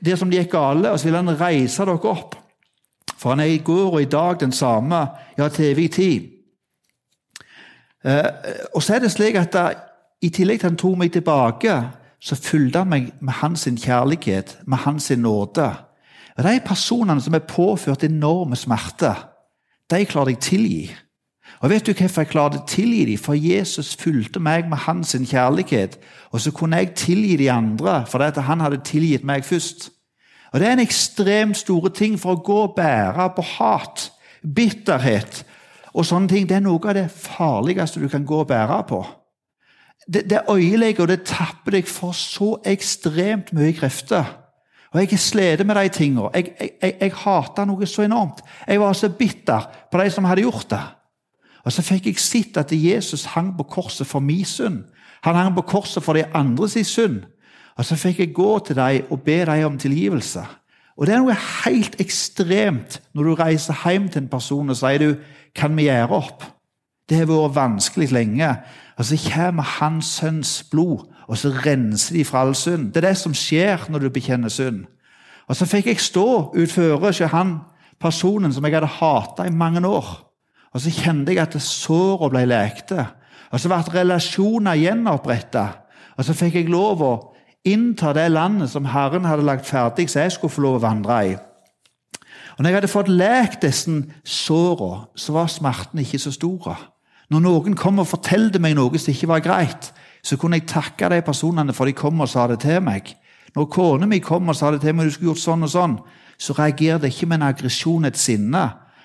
der 0.05 0.17
som 0.17 0.31
det 0.31 0.43
gikk 0.43 0.53
gale, 0.53 0.91
og 0.91 1.01
så 1.01 1.09
vil 1.09 1.17
han 1.17 1.41
reise 1.41 1.85
dere 1.85 2.11
opp. 2.11 2.37
For 3.17 3.31
han 3.33 3.41
er 3.41 3.55
i 3.55 3.63
går 3.65 3.93
og 3.93 4.03
i 4.03 4.11
dag 4.11 4.41
den 4.41 4.53
samme, 4.53 5.07
ja, 5.39 5.49
til 5.49 5.73
evig 5.73 5.91
tid. 5.93 6.29
Eh, 8.05 8.29
og 8.75 8.83
så 8.83 8.95
er 8.95 8.99
det 8.99 9.13
slik 9.15 9.39
at 9.41 9.53
da, 9.53 9.71
i 10.21 10.29
tillegg 10.29 10.61
til 10.61 10.67
at 10.67 10.71
han 10.71 10.81
tok 10.81 10.99
meg 10.99 11.13
tilbake, 11.13 11.79
så 12.21 12.37
fylte 12.37 12.83
han 12.83 12.91
meg 12.93 13.13
med 13.21 13.33
hans 13.41 13.65
kjærlighet, 13.65 14.59
med 14.67 14.79
hans 14.85 15.11
nåde. 15.11 15.71
Og 16.37 16.45
De 16.45 16.61
personene 16.67 17.21
som 17.21 17.35
er 17.35 17.49
påført 17.49 18.05
enorme 18.05 18.57
smerter, 18.57 19.34
de 19.91 20.05
klarer 20.05 20.35
jeg 20.35 20.39
tilgi. 20.39 20.97
Og 21.61 21.71
Vet 21.71 21.87
du 21.87 21.93
hvorfor 21.93 22.25
jeg 22.25 22.31
klarte 22.33 22.61
å 22.61 22.67
tilgi 22.69 23.05
dem? 23.09 23.21
For 23.21 23.37
Jesus 23.39 23.95
fulgte 23.97 24.41
meg 24.41 24.69
med 24.69 24.85
hans 24.85 25.15
kjærlighet. 25.15 25.99
Og 26.33 26.41
så 26.41 26.53
kunne 26.53 26.81
jeg 26.81 26.95
tilgi 26.99 27.37
de 27.37 27.51
andre, 27.53 28.05
fordi 28.09 28.41
han 28.41 28.61
hadde 28.61 28.83
tilgitt 28.85 29.25
meg 29.25 29.45
først. 29.45 29.91
Og 30.53 30.61
Det 30.61 30.69
er 30.69 30.73
en 30.73 30.87
ekstremt 30.87 31.57
store 31.57 31.91
ting 31.91 32.21
for 32.21 32.37
å 32.37 32.43
gå 32.43 32.59
og 32.63 32.75
bære 32.77 33.31
på 33.37 33.43
hat, 33.57 34.13
bitterhet 34.55 35.45
og 35.95 36.07
sånne 36.07 36.29
ting. 36.29 36.49
Det 36.49 36.57
er 36.57 36.63
noe 36.63 36.79
av 36.89 36.95
det 36.95 37.11
farligste 37.11 38.01
du 38.01 38.09
kan 38.09 38.27
gå 38.27 38.45
og 38.45 38.49
bære 38.49 38.83
på. 38.89 39.01
Det, 40.07 40.31
det 40.31 40.45
øyelegger 40.51 41.03
og 41.03 41.09
det 41.09 41.25
tapper 41.27 41.79
deg 41.79 41.89
for 41.89 42.13
så 42.13 42.59
ekstremt 42.65 43.53
mye 43.57 43.73
krefter. 43.73 44.25
Og 44.95 45.01
Jeg 45.01 45.19
sliter 45.19 45.65
med 45.65 45.75
de 45.75 45.89
tingene. 45.89 46.31
Jeg, 46.35 46.53
jeg, 46.61 46.71
jeg, 46.83 46.97
jeg 47.01 47.15
hata 47.25 47.65
noe 47.67 47.87
så 47.87 48.05
enormt. 48.07 48.45
Jeg 48.67 48.81
var 48.81 48.93
så 48.95 49.11
bitter 49.11 49.67
på 49.91 49.99
de 49.99 50.11
som 50.11 50.25
hadde 50.25 50.45
gjort 50.47 50.71
det. 50.71 50.83
Og 51.65 51.73
Så 51.73 51.83
fikk 51.83 52.07
jeg 52.07 52.21
sett 52.23 52.57
at 52.61 52.73
Jesus 52.73 53.25
hang 53.35 53.51
på 53.57 53.67
korset 53.67 54.07
for 54.07 54.23
min 54.23 54.45
synd. 54.45 54.85
Han 55.25 55.35
hang 55.35 55.55
på 55.57 55.65
korset 55.67 56.05
for 56.05 56.15
de 56.15 56.25
andres 56.35 56.79
synd. 56.87 57.25
Og 57.77 57.85
Så 57.85 57.99
fikk 57.99 58.19
jeg 58.19 58.35
gå 58.35 58.59
til 58.59 58.77
dem 58.77 59.11
og 59.11 59.23
be 59.27 59.41
dem 59.45 59.67
om 59.67 59.79
tilgivelse. 59.79 60.45
Og 60.97 61.07
Det 61.07 61.15
er 61.15 61.23
noe 61.25 61.35
helt 61.65 61.99
ekstremt 62.01 63.01
når 63.13 63.23
du 63.25 63.35
reiser 63.35 63.75
hjem 63.89 64.09
til 64.09 64.23
en 64.23 64.29
person 64.31 64.71
og 64.71 64.77
sier 64.79 64.99
du, 64.99 65.17
kan 65.55 65.75
vi 65.77 65.89
gjøre 65.89 66.11
opp. 66.23 66.45
Det 67.09 67.21
har 67.21 67.29
vært 67.29 67.57
vanskelig 67.57 68.11
lenge. 68.13 68.49
Og 68.99 69.05
så 69.05 69.19
kommer 69.19 69.77
hans 69.81 70.17
sønns 70.21 70.63
blod, 70.71 71.09
og 71.29 71.39
så 71.39 71.51
renser 71.65 72.19
de 72.19 72.25
fra 72.25 72.45
all 72.45 72.55
synd. 72.55 72.93
Det 72.93 73.03
er 73.03 73.11
det 73.11 73.19
som 73.21 73.35
skjer 73.35 73.89
når 73.91 74.07
du 74.07 74.11
bekjenner 74.15 74.53
synd. 74.53 74.85
Og 75.49 75.57
så 75.57 75.67
fikk 75.69 75.91
jeg 75.91 76.01
stå 76.01 76.27
utfor 76.57 77.11
ikke 77.11 77.33
han 77.33 77.59
personen 78.01 78.53
som 78.53 78.65
jeg 78.65 78.77
hadde 78.77 78.93
hata 79.01 79.47
i 79.49 79.53
mange 79.53 79.83
år. 79.87 80.09
Og 80.75 80.81
så 80.81 80.91
kjente 80.91 81.35
jeg 81.35 81.43
at 81.43 81.57
såra 81.63 82.31
ble 82.33 82.47
lekte. 82.49 83.07
Og 83.53 83.61
så 83.61 83.71
ble 83.71 84.01
relasjoner 84.01 84.81
gjenoppretta. 84.81 85.67
Og 86.17 86.27
så 86.27 86.35
fikk 86.37 86.59
jeg 86.59 86.73
lov 86.73 87.03
å 87.03 87.15
innta 87.67 88.13
det 88.17 88.31
landet 88.33 88.71
som 88.73 88.89
Herren 88.91 89.27
hadde 89.29 89.47
lagt 89.47 89.67
ferdig, 89.67 90.09
så 90.11 90.25
jeg 90.25 90.35
skulle 90.35 90.53
få 90.53 90.65
lov 90.65 90.79
å 90.81 90.85
vandre 90.85 91.21
i. 91.27 91.37
Og 92.55 92.63
når 92.63 92.71
jeg 92.71 92.77
hadde 92.79 92.93
fått 92.93 93.11
lekt 93.11 93.65
disse 93.65 93.95
såra, 94.23 95.07
så 95.17 95.35
var 95.35 95.51
smerten 95.51 96.03
ikke 96.03 96.21
så 96.23 96.33
store. 96.35 96.77
Når 97.33 97.45
noen 97.45 97.77
kom 97.79 98.01
og 98.03 98.09
fortalte 98.11 98.61
meg 98.61 98.77
noe 98.77 99.01
som 99.01 99.15
ikke 99.15 99.31
var 99.31 99.45
greit, 99.45 99.93
så 100.25 100.37
kunne 100.41 100.59
jeg 100.61 100.69
takke 100.69 101.09
de 101.13 101.23
personene 101.25 101.75
for 101.77 101.89
de 101.89 101.97
kom 101.97 102.21
og 102.21 102.31
sa 102.31 102.47
det 102.49 102.61
til 102.65 102.81
meg. 102.85 103.15
Når 103.55 103.71
kona 103.71 104.07
mi 104.11 104.19
kom 104.25 104.49
og 104.49 104.57
sa 104.59 104.73
det 104.75 104.83
til 104.83 104.95
meg, 104.97 105.07
du 105.07 105.15
skulle 105.15 105.33
gjort 105.33 105.45
sånn 105.45 105.67
og 105.67 105.73
sånn, 105.73 105.99
så 106.39 106.57
reagerte 106.59 107.07
jeg 107.07 107.15
ikke 107.15 107.29
med 107.31 107.41
en 107.41 107.49
aggresjon, 107.51 108.09
et 108.09 108.19
sinne. 108.19 108.65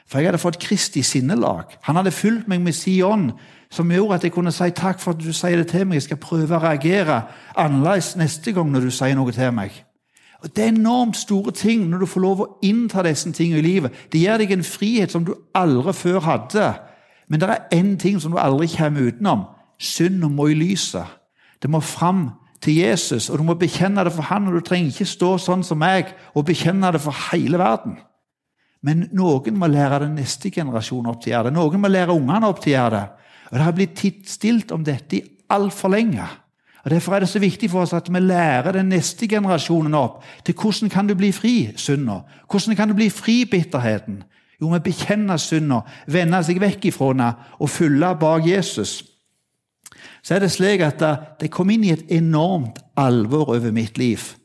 For 0.09 0.17
jeg 0.17 0.31
hadde 0.31 0.41
fått 0.41 0.57
Kristi 0.63 1.03
sinnelag. 1.05 1.75
Han 1.85 1.99
hadde 1.99 2.15
fulgt 2.15 2.47
meg 2.49 2.63
med 2.65 2.73
si 2.73 2.95
ånd, 3.05 3.35
som 3.69 3.91
gjorde 3.93 4.17
at 4.17 4.23
jeg 4.25 4.33
kunne 4.33 4.53
si 4.53 4.71
takk 4.73 4.97
for 4.97 5.13
at 5.13 5.21
du 5.21 5.29
sier 5.29 5.61
det 5.61 5.67
til 5.69 5.85
meg. 5.85 5.99
Jeg 5.99 6.07
skal 6.07 6.21
prøve 6.23 6.57
å 6.57 6.63
reagere 6.63 7.21
annerledes 7.53 8.15
neste 8.17 8.55
gang 8.55 8.71
når 8.73 8.87
du 8.87 8.95
sier 8.95 9.13
noe 9.19 9.35
til 9.35 9.53
meg. 9.53 9.75
Og 10.41 10.49
Det 10.55 10.63
er 10.63 10.71
enormt 10.71 11.17
store 11.19 11.51
ting 11.51 11.83
når 11.91 12.01
du 12.01 12.09
får 12.09 12.23
lov 12.23 12.41
å 12.41 12.49
innta 12.65 13.03
disse 13.05 13.29
tingene 13.35 13.59
i 13.59 13.67
livet. 13.67 13.93
Det 14.09 14.23
gir 14.23 14.39
deg 14.39 14.55
en 14.55 14.63
frihet 14.63 15.11
som 15.11 15.25
du 15.27 15.35
aldri 15.53 15.93
før 15.93 16.23
hadde. 16.25 16.69
Men 17.29 17.39
det 17.39 17.49
er 17.49 17.77
én 17.77 17.95
ting 18.01 18.19
som 18.21 18.33
du 18.33 18.39
aldri 18.41 18.67
kommer 18.73 19.07
utenom. 19.07 19.45
Synden 19.79 20.35
må 20.35 20.49
i 20.49 20.57
lyset. 20.57 21.05
Det 21.61 21.69
må 21.69 21.79
fram 21.79 22.29
til 22.61 22.75
Jesus, 22.81 23.29
og 23.29 23.39
du 23.39 23.43
må 23.47 23.55
bekjenne 23.59 24.03
det 24.03 24.13
for 24.13 24.27
han, 24.27 24.47
og 24.47 24.57
du 24.57 24.65
trenger 24.65 24.91
ikke 24.91 25.07
stå 25.07 25.37
sånn 25.39 25.63
som 25.63 25.79
meg 25.79 26.11
og 26.33 26.47
bekjenne 26.49 26.91
det 26.91 27.01
for 27.03 27.15
hele 27.29 27.59
verden. 27.61 27.97
Men 28.83 29.07
noen 29.15 29.57
må 29.59 29.67
lære 29.67 30.05
den 30.05 30.15
neste 30.19 30.51
generasjonen 30.51 31.11
opp 31.11 31.21
til 31.21 31.33
å 31.33 31.35
gjøre 31.35 31.49
det. 31.49 31.55
Noen 31.55 31.81
må 31.83 31.91
lære 31.91 32.15
ungene 32.15 32.47
opp 32.47 32.61
til 32.63 32.73
å 32.73 32.77
gjøre 32.77 32.95
det. 32.95 33.07
Og 33.49 33.57
Det 33.57 33.65
har 33.65 33.75
blitt 33.75 34.29
stilt 34.29 34.71
om 34.71 34.83
dette 34.83 35.17
i 35.17 35.25
altfor 35.49 35.91
lenge. 35.91 36.27
Og 36.85 36.91
Derfor 36.91 37.15
er 37.15 37.19
det 37.19 37.29
så 37.29 37.39
viktig 37.39 37.69
for 37.71 37.83
oss 37.83 37.93
at 37.93 38.07
vi 38.07 38.19
lærer 38.19 38.71
den 38.71 38.89
neste 38.93 39.27
generasjonen 39.27 39.93
opp 39.99 40.23
til 40.47 40.55
hvordan 40.55 40.89
kan 40.89 41.07
du 41.07 41.15
bli 41.15 41.31
fri 41.35 41.73
synda. 41.75 42.21
Hvordan 42.47 42.75
kan 42.75 42.87
du 42.87 42.95
bli 42.95 43.09
fri 43.09 43.43
bitterheten. 43.45 44.23
Jo, 44.59 44.67
vi 44.67 44.79
bekjenner 44.83 45.37
bekjenne 45.37 45.37
synda, 45.39 45.83
vende 46.07 46.41
seg 46.43 46.59
vekk 46.59 46.89
ifra 46.89 47.13
henne 47.13 47.29
og 47.59 47.71
følge 47.71 48.09
bak 48.19 48.47
Jesus. 48.47 48.97
Så 50.23 50.35
er 50.35 50.43
det 50.43 50.51
slik 50.51 50.83
at 50.83 51.03
det 51.39 51.51
kom 51.51 51.71
inn 51.71 51.85
i 51.87 51.93
et 51.93 52.11
enormt 52.11 52.81
alvor 52.99 53.55
over 53.55 53.71
mitt 53.71 53.97
liv. 53.97 54.35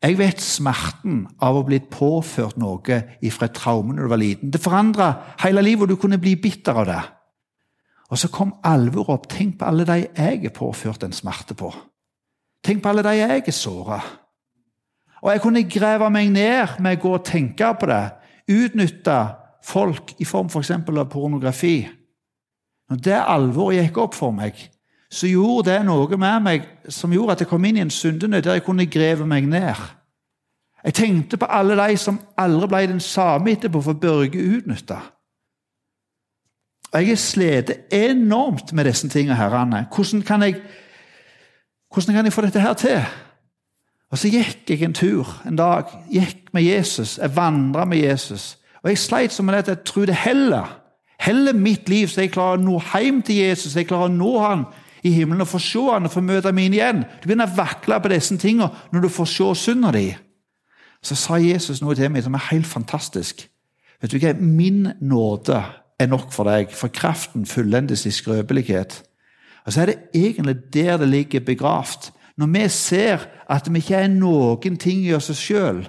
Jeg 0.00 0.16
vet 0.16 0.40
smerten 0.40 1.26
av 1.44 1.58
å 1.58 1.64
bli 1.66 1.80
påført 1.92 2.56
noe 2.60 3.00
fra 3.34 3.48
et 3.48 3.56
traume 3.58 3.96
da 3.96 4.06
du 4.06 4.08
var 4.08 4.22
liten. 4.22 4.52
Det 4.52 4.62
forandra 4.62 5.10
hele 5.42 5.64
livet, 5.66 5.84
og 5.84 5.90
du 5.90 6.00
kunne 6.00 6.20
bli 6.22 6.38
bitter 6.40 6.78
av 6.80 6.86
det. 6.88 7.02
Og 8.10 8.18
så 8.18 8.30
kom 8.32 8.54
alvoret 8.64 9.12
opp. 9.12 9.28
Tenk 9.30 9.58
på 9.60 9.68
alle 9.68 9.84
de 9.86 9.98
jeg 10.06 10.40
er 10.46 10.54
påført 10.56 11.04
en 11.04 11.14
smerte 11.14 11.54
på. 11.58 11.68
Tenk 12.64 12.82
på 12.82 12.90
alle 12.90 13.04
de 13.04 13.12
jeg 13.18 13.44
er 13.44 13.54
såra. 13.54 14.00
Og 15.20 15.30
jeg 15.34 15.42
kunne 15.44 15.68
grave 15.68 16.08
meg 16.10 16.32
ned 16.32 16.80
med 16.80 16.96
å 16.96 17.02
gå 17.02 17.12
og 17.18 17.26
tenke 17.28 17.68
på 17.76 17.90
det. 17.90 18.02
Utnytte 18.50 19.18
folk 19.64 20.14
i 20.18 20.24
form 20.24 20.50
f.eks. 20.50 20.72
For 20.86 20.98
av 20.98 21.08
pornografi. 21.10 21.88
Når 22.90 22.96
det 23.04 23.18
alvoret 23.22 23.84
gikk 23.84 23.98
opp 24.02 24.16
for 24.18 24.34
meg, 24.34 24.56
så 25.10 25.26
gjorde 25.26 25.72
det 25.72 25.84
noe 25.86 26.16
med 26.16 26.42
meg 26.42 26.66
som 26.88 27.12
gjorde 27.12 27.34
at 27.34 27.44
jeg 27.44 27.50
kom 27.50 27.64
inn 27.66 27.78
i 27.80 27.84
en 27.84 27.90
syndenød 27.90 28.44
der 28.46 28.58
jeg 28.58 28.66
kunne 28.66 28.86
greve 28.90 29.26
meg 29.26 29.46
ned. 29.50 29.78
Jeg 30.84 30.94
tenkte 30.94 31.36
på 31.36 31.48
alle 31.50 31.76
de 31.76 31.96
som 32.00 32.20
aldri 32.38 32.68
ble 32.70 32.84
den 32.88 33.02
samme 33.04 33.52
etterpå, 33.52 33.82
for 33.84 33.98
Børge 34.00 34.40
utnytta. 34.40 35.00
Og 36.90 37.02
jeg 37.02 37.08
har 37.08 37.20
slitt 37.20 37.72
enormt 37.94 38.72
med 38.72 38.88
disse 38.88 39.08
tingene. 39.08 39.36
herrene. 39.36 39.86
Hvordan 39.94 40.22
kan, 40.22 40.42
jeg, 40.42 40.56
hvordan 41.92 42.14
kan 42.14 42.24
jeg 42.24 42.32
få 42.32 42.42
dette 42.42 42.60
her 42.60 42.74
til? 42.74 43.02
Og 44.10 44.18
Så 44.18 44.28
gikk 44.28 44.70
jeg 44.70 44.82
en 44.82 44.94
tur 44.94 45.42
en 45.46 45.56
dag. 45.56 45.84
Gikk 46.10 46.48
med 46.52 46.62
Jesus. 46.62 47.18
Jeg 47.18 47.36
vandra 47.36 47.84
med 47.84 47.98
Jesus. 47.98 48.58
Og 48.82 48.90
Jeg 48.90 48.98
sleit 48.98 49.32
som 49.32 49.44
med 49.44 49.54
at 49.54 49.68
jeg 49.68 49.84
trodde 49.84 50.12
heller. 50.12 50.76
Heller 51.20 51.52
mitt 51.52 51.88
liv, 51.88 52.08
så 52.08 52.20
jeg 52.20 52.32
klarer 52.32 52.58
å 52.58 52.62
nå 52.62 52.78
hjem 52.80 53.22
til 53.22 53.36
Jesus. 53.36 53.72
så 53.72 53.78
Jeg 53.78 53.90
klarer 53.90 54.08
å 54.08 54.14
nå 54.14 54.38
han 54.40 54.64
i 55.04 55.12
himmelen 55.12 55.44
og 55.44 55.48
få 55.48 55.58
se 55.58 55.82
han 55.92 56.08
og 56.08 56.12
få 56.12 56.20
møte 56.24 56.48
ham 56.48 56.58
igjen. 56.58 57.04
Du 57.20 57.28
begynner 57.28 57.48
å 57.50 57.56
vakle 57.56 58.00
på 58.00 58.12
disse 58.12 58.36
tingene 58.40 58.70
når 58.92 59.04
du 59.04 59.08
får 59.12 59.28
se 59.28 59.54
synda 59.64 59.92
di. 59.96 60.08
Så 61.02 61.16
sa 61.16 61.36
Jesus 61.40 61.80
noe 61.80 61.96
til 61.96 62.10
meg 62.12 62.24
som 62.24 62.36
er 62.36 62.48
helt 62.50 62.68
fantastisk. 62.68 63.46
Vet 64.00 64.12
du 64.12 64.18
hva? 64.20 64.34
Min 64.36 64.92
nåde 65.00 65.60
er 66.00 66.08
nok 66.08 66.32
for 66.32 66.48
deg, 66.48 66.72
for 66.72 66.92
kraften 66.92 67.46
fullendes 67.48 68.06
i 68.08 68.12
skrøpelighet. 68.12 69.02
Og 69.66 69.72
så 69.72 69.82
er 69.82 69.90
det 69.90 69.98
egentlig 70.16 70.56
der 70.72 70.96
det 71.00 71.08
ligger 71.08 71.44
begravd. 71.44 72.10
Når 72.40 72.46
vi 72.46 72.68
ser 72.68 73.26
at 73.50 73.68
vi 73.68 73.82
ikke 73.82 73.96
er 74.00 74.12
noen 74.12 74.76
ting 74.80 75.04
i 75.04 75.12
oss 75.12 75.28
sjøl, 75.36 75.84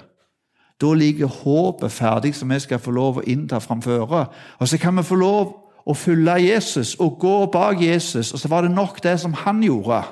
da 0.82 0.94
ligger 0.94 1.28
håpet 1.28 1.92
ferdig 1.92 2.36
som 2.36 2.50
vi 2.50 2.60
skal 2.60 2.80
få 2.80 2.92
lov 2.92 3.20
å 3.20 3.26
innta 3.28 3.60
framføre. 3.62 4.26
Og 4.60 4.68
så 4.68 4.78
kan 4.82 4.98
vi 4.98 5.06
få 5.06 5.16
lov 5.16 5.54
å 5.86 5.94
følge 5.98 6.38
Jesus 6.44 6.96
og 7.00 7.20
gå 7.22 7.38
bak 7.54 7.82
Jesus, 7.82 8.34
og 8.34 8.40
så 8.40 8.50
var 8.52 8.66
det 8.66 8.74
nok 8.74 9.02
det 9.04 9.20
som 9.20 9.34
han 9.34 9.64
gjorde. 9.64 10.04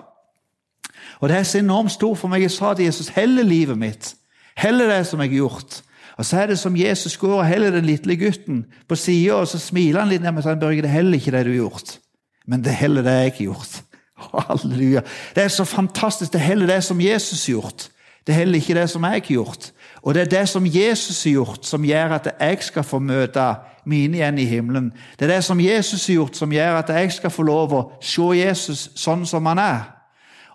Og 1.19 1.29
Det 1.29 1.37
er 1.37 1.43
så 1.43 1.57
enormt 1.57 1.91
stort 1.91 2.17
for 2.17 2.31
meg. 2.31 2.41
Jeg 2.41 2.51
sa 2.51 2.73
til 2.73 2.85
Jesus 2.85 3.07
heller 3.07 3.43
livet 3.43 3.77
mitt, 3.77 4.15
heller 4.57 4.87
det 4.87 5.05
som 5.07 5.19
jeg 5.21 5.29
har 5.29 5.37
gjort. 5.37 5.81
Og 6.17 6.25
Så 6.25 6.37
er 6.37 6.47
det 6.47 6.59
som 6.59 6.77
Jesus 6.77 7.17
går 7.17 7.37
og 7.39 7.47
heller 7.47 7.71
den 7.71 7.85
lille 7.85 8.15
gutten 8.15 8.65
på 8.87 8.95
sida, 8.95 9.33
og 9.33 9.47
så 9.47 9.59
smiler 9.59 9.99
han 9.99 10.09
litt 10.09 10.21
ned 10.21 10.41
seg, 10.43 10.59
Børge, 10.59 10.81
det 10.81 10.89
er 10.89 10.99
heller 10.99 11.17
ikke 11.17 11.31
det 11.31 11.45
du 11.45 11.51
har 11.51 11.61
gjort. 11.63 11.99
Men 12.47 12.63
det 12.63 12.71
er 12.71 12.81
heller 12.81 13.01
det 13.01 13.11
jeg 13.11 13.31
har 13.31 13.45
gjort. 13.45 13.83
Halleluja. 14.47 15.01
Det 15.35 15.43
er 15.43 15.47
så 15.47 15.63
fantastisk. 15.63 16.33
Det 16.33 16.41
er 16.41 16.51
heller 16.51 16.67
det 16.67 16.83
som 16.83 17.01
Jesus 17.01 17.45
har 17.45 17.53
gjort. 17.53 17.89
Det 18.27 18.33
er 18.33 18.41
heller 18.43 18.59
ikke 18.59 18.77
det 18.77 18.89
som 18.89 19.03
jeg 19.03 19.11
har 19.11 19.19
gjort. 19.19 19.71
Og 20.01 20.13
det 20.13 20.21
er 20.21 20.31
det 20.31 20.49
som 20.49 20.65
Jesus 20.65 21.23
har 21.23 21.31
gjort, 21.31 21.65
som 21.65 21.85
gjør 21.85 22.15
at 22.19 22.27
jeg 22.39 22.57
skal 22.63 22.83
få 22.83 22.99
møte 22.99 23.45
mine 23.85 24.19
igjen 24.19 24.37
i 24.39 24.45
himmelen. 24.45 24.91
Det 25.19 25.27
er 25.27 25.35
det 25.35 25.43
som 25.43 25.59
Jesus 25.59 26.07
har 26.07 26.13
gjort, 26.13 26.35
som 26.35 26.51
gjør 26.51 26.81
at 26.81 26.89
jeg 26.89 27.11
skal 27.11 27.33
få 27.33 27.43
lov 27.47 27.73
å 27.73 27.85
se 28.01 28.27
Jesus 28.37 28.89
sånn 28.99 29.25
som 29.27 29.45
han 29.49 29.63
er. 29.63 29.87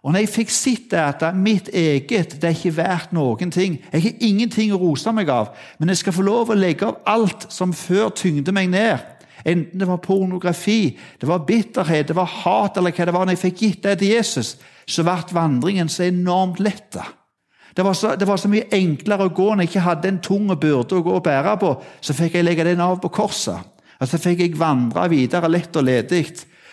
Og 0.05 0.13
når 0.13 0.27
jeg 0.27 0.33
fikk 0.35 0.51
sett 0.53 0.91
det 0.93 1.01
at 1.01 1.37
mitt 1.37 1.71
eget 1.73 2.37
det 2.37 2.45
er 2.45 2.53
ikke 2.53 2.77
verdt 2.77 3.15
noen 3.17 3.51
ting 3.51 3.79
Jeg 3.89 4.03
har 4.03 4.27
ingenting 4.27 4.75
å 4.75 4.81
rose 4.83 5.13
meg 5.17 5.31
av, 5.33 5.55
men 5.79 5.89
jeg 5.89 6.03
skal 6.03 6.13
få 6.13 6.27
lov 6.27 6.53
å 6.53 6.59
legge 6.59 6.91
av 6.91 7.01
alt 7.09 7.47
som 7.53 7.73
før 7.73 8.13
tyngde 8.13 8.53
meg 8.53 8.69
ned. 8.69 9.01
Enten 9.45 9.81
det 9.81 9.89
var 9.89 10.01
pornografi, 10.05 10.97
det 11.21 11.29
var 11.29 11.45
bitterhet, 11.49 12.09
det 12.09 12.17
var 12.17 12.29
hat 12.45 12.77
eller 12.77 12.93
hva 12.93 13.05
det 13.05 13.17
var. 13.17 13.25
Når 13.25 13.37
jeg 13.37 13.45
fikk 13.47 13.63
gitt 13.65 13.83
det 13.85 13.99
til 14.01 14.13
Jesus, 14.13 14.55
så 14.89 15.05
ble 15.05 15.37
vandringen 15.37 15.89
så 15.89 16.07
enormt 16.09 16.61
lett. 16.65 17.01
Det 17.75 17.83
var, 17.85 17.95
så, 17.99 18.15
det 18.17 18.27
var 18.29 18.39
så 18.39 18.49
mye 18.51 18.69
enklere 18.75 19.27
å 19.27 19.33
gå 19.35 19.49
når 19.51 19.65
jeg 19.65 19.73
ikke 19.73 19.87
hadde 19.89 20.11
en 20.13 20.21
tung 20.23 20.47
byrde 20.53 20.99
å 20.99 21.03
gå 21.03 21.15
og 21.17 21.25
bære 21.27 21.57
på. 21.59 21.73
Så 22.01 22.15
fikk 22.15 22.37
jeg 22.39 22.47
legge 22.47 22.67
den 22.69 22.83
av 22.85 23.01
på 23.03 23.11
korset. 23.15 23.73
Og 23.99 24.11
så 24.11 24.19
fikk 24.21 24.45
jeg 24.45 24.59
vandre 24.59 25.09
videre 25.11 25.51
lett 25.51 25.75
og 25.77 25.87
ledig. 25.87 26.29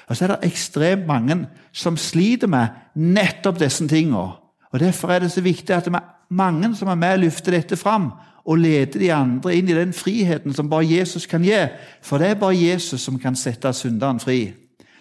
Og 0.09 0.17
så 0.17 0.25
er 0.25 0.35
det 0.35 0.51
ekstremt 0.51 1.07
mange 1.09 1.37
som 1.73 1.97
sliter 1.97 2.49
med 2.51 2.75
nettopp 2.93 3.61
disse 3.61 3.87
tingene. 3.89 4.37
Og 4.71 4.79
Derfor 4.79 5.11
er 5.11 5.23
det 5.23 5.31
så 5.33 5.41
viktig 5.43 5.73
at 5.75 5.87
det 5.87 5.95
er 5.95 6.11
mange 6.29 6.73
som 6.77 6.91
er 6.91 6.99
med 6.99 7.17
og 7.17 7.25
løfter 7.25 7.57
dette 7.57 7.79
fram 7.79 8.11
og 8.45 8.57
leder 8.57 8.99
de 8.99 9.11
andre 9.13 9.53
inn 9.57 9.69
i 9.69 9.77
den 9.77 9.93
friheten 9.93 10.53
som 10.55 10.69
bare 10.69 10.87
Jesus 10.87 11.27
kan 11.29 11.43
gi. 11.45 11.59
For 12.01 12.21
det 12.21 12.31
er 12.31 12.41
bare 12.41 12.57
Jesus 12.57 13.03
som 13.03 13.19
kan 13.21 13.35
sette 13.37 13.73
synderen 13.77 14.21
fri. 14.21 14.53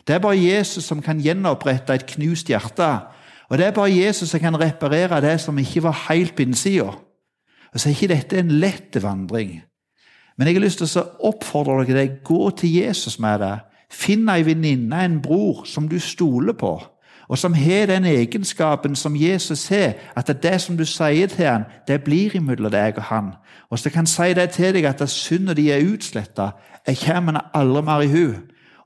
Det 0.07 0.17
er 0.17 0.23
bare 0.23 0.39
Jesus 0.39 0.85
som 0.85 1.03
kan 1.03 1.21
gjenopprette 1.23 1.95
et 1.95 2.07
knust 2.15 2.51
hjerte. 2.51 2.89
Og 3.51 3.59
det 3.59 3.67
er 3.67 3.75
bare 3.75 3.91
Jesus 3.91 4.31
som 4.31 4.41
kan 4.41 4.61
reparere 4.61 5.21
det 5.21 5.41
som 5.41 5.59
ikke 5.59 5.83
var 5.83 6.07
helt 6.09 6.37
på 6.37 6.43
innsida. 6.43 6.93
Og 7.73 7.81
så 7.81 7.89
er 7.89 7.95
ikke 7.95 8.15
dette 8.15 8.39
en 8.39 8.51
lett 8.51 9.03
vandring. 9.03 9.61
Men 10.39 10.47
jeg 10.47 10.57
har 10.57 10.65
lyst 10.65 10.79
til 10.81 11.01
å 11.01 11.09
oppfordre 11.29 11.85
dere 11.85 12.07
til 12.07 12.23
gå 12.25 12.51
til 12.57 12.73
Jesus 12.81 13.19
med 13.21 13.43
det. 13.43 13.57
Finn 13.91 14.29
ei 14.31 14.45
venninne, 14.47 15.05
en 15.05 15.19
bror, 15.23 15.65
som 15.67 15.89
du 15.91 15.99
stoler 15.99 16.55
på, 16.55 16.77
og 17.31 17.39
som 17.39 17.55
har 17.55 17.87
den 17.87 18.05
egenskapen 18.05 18.97
som 18.97 19.17
Jesus 19.19 19.69
har, 19.69 19.93
at 20.17 20.31
det, 20.43 20.61
som 20.61 20.77
du 20.77 20.85
sier 20.87 21.27
til 21.31 21.47
han, 21.47 21.67
det 21.87 22.03
blir 22.03 22.35
imellom 22.39 22.71
deg 22.73 22.99
og 22.99 23.07
han. 23.11 23.33
Og 23.71 23.79
så 23.79 23.91
kan 23.91 24.07
si 24.07 24.33
det 24.35 24.49
til 24.51 24.75
deg 24.75 24.87
at 24.87 25.03
synda 25.11 25.55
di 25.55 25.69
er 25.71 25.85
utsletta. 25.93 26.51
Jeg 26.87 26.99
kommer 27.05 27.51
aldri 27.55 27.83
mer 27.83 28.03
i 28.03 28.11
hu. 28.11 28.27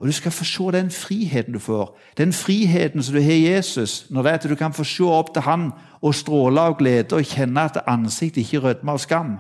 Og 0.05 0.09
du 0.09 0.13
skal 0.13 0.33
få 0.33 0.45
se 0.45 0.65
den 0.73 0.91
friheten 0.91 1.55
du 1.55 1.59
får. 1.59 1.99
Den 2.17 2.33
friheten 2.33 3.03
som 3.03 3.15
du 3.15 3.23
har 3.23 3.33
i 3.33 3.55
Jesus, 3.55 4.07
når 4.11 4.23
det 4.23 4.31
er 4.31 4.35
at 4.35 4.49
du 4.51 4.55
kan 4.55 4.73
få 4.73 4.85
se 4.85 5.03
opp 5.03 5.31
til 5.33 5.43
han 5.43 5.71
og 6.03 6.15
stråle 6.15 6.61
av 6.61 6.75
glede 6.77 7.17
og 7.17 7.25
kjenne 7.25 7.63
at 7.65 7.79
ansiktet 7.89 8.43
ikke 8.43 8.59
rødmer 8.59 8.93
av 8.93 9.01
skam. 9.01 9.31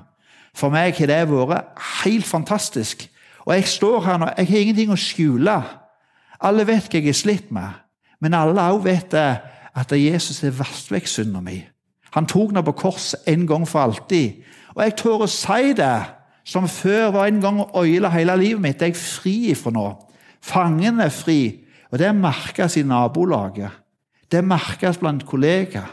For 0.56 0.72
meg 0.72 0.96
har 0.96 1.10
det 1.10 1.18
vært 1.28 1.82
helt 2.04 2.24
fantastisk. 2.24 3.04
Og 3.44 3.52
jeg 3.54 3.66
står 3.68 4.00
her 4.06 4.16
nå, 4.22 4.30
jeg 4.38 4.48
har 4.48 4.62
ingenting 4.64 4.94
å 4.94 4.96
skjule. 4.96 5.58
Alle 6.40 6.64
vet 6.64 6.88
hva 6.88 7.02
jeg 7.02 7.12
er 7.12 7.18
slitt 7.18 7.52
med, 7.52 7.76
men 8.24 8.34
alle 8.34 8.64
òg 8.72 8.86
vet 8.86 9.18
at 9.20 9.92
Jesus 9.92 10.40
har 10.40 10.56
vasket 10.56 10.94
vekk 10.96 11.12
synda 11.12 11.44
mi. 11.44 11.58
Han 12.16 12.24
tok 12.24 12.54
den 12.56 12.64
på 12.64 12.76
korset 12.86 13.28
en 13.28 13.44
gang 13.46 13.68
for 13.68 13.84
alltid. 13.84 14.40
Og 14.72 14.80
jeg 14.80 14.96
tør 14.96 15.26
å 15.26 15.28
si 15.28 15.76
det, 15.76 15.92
som 16.44 16.72
før 16.72 17.10
var 17.18 17.28
en 17.28 17.44
gang 17.44 17.60
å 17.60 17.84
øyle 17.84 18.08
hele 18.16 18.40
livet 18.40 18.64
mitt. 18.64 18.80
Jeg 18.80 18.96
er 18.96 19.04
fri 19.04 19.36
ifra 19.52 19.76
nå. 19.76 19.86
Fangen 20.44 21.00
er 21.00 21.12
fri, 21.14 21.64
og 21.92 21.98
det 22.02 22.10
merkes 22.16 22.76
i 22.76 22.84
nabolaget. 22.84 23.72
Det 24.28 24.42
merkes 24.44 24.98
blant 25.00 25.24
kollegaer. 25.26 25.88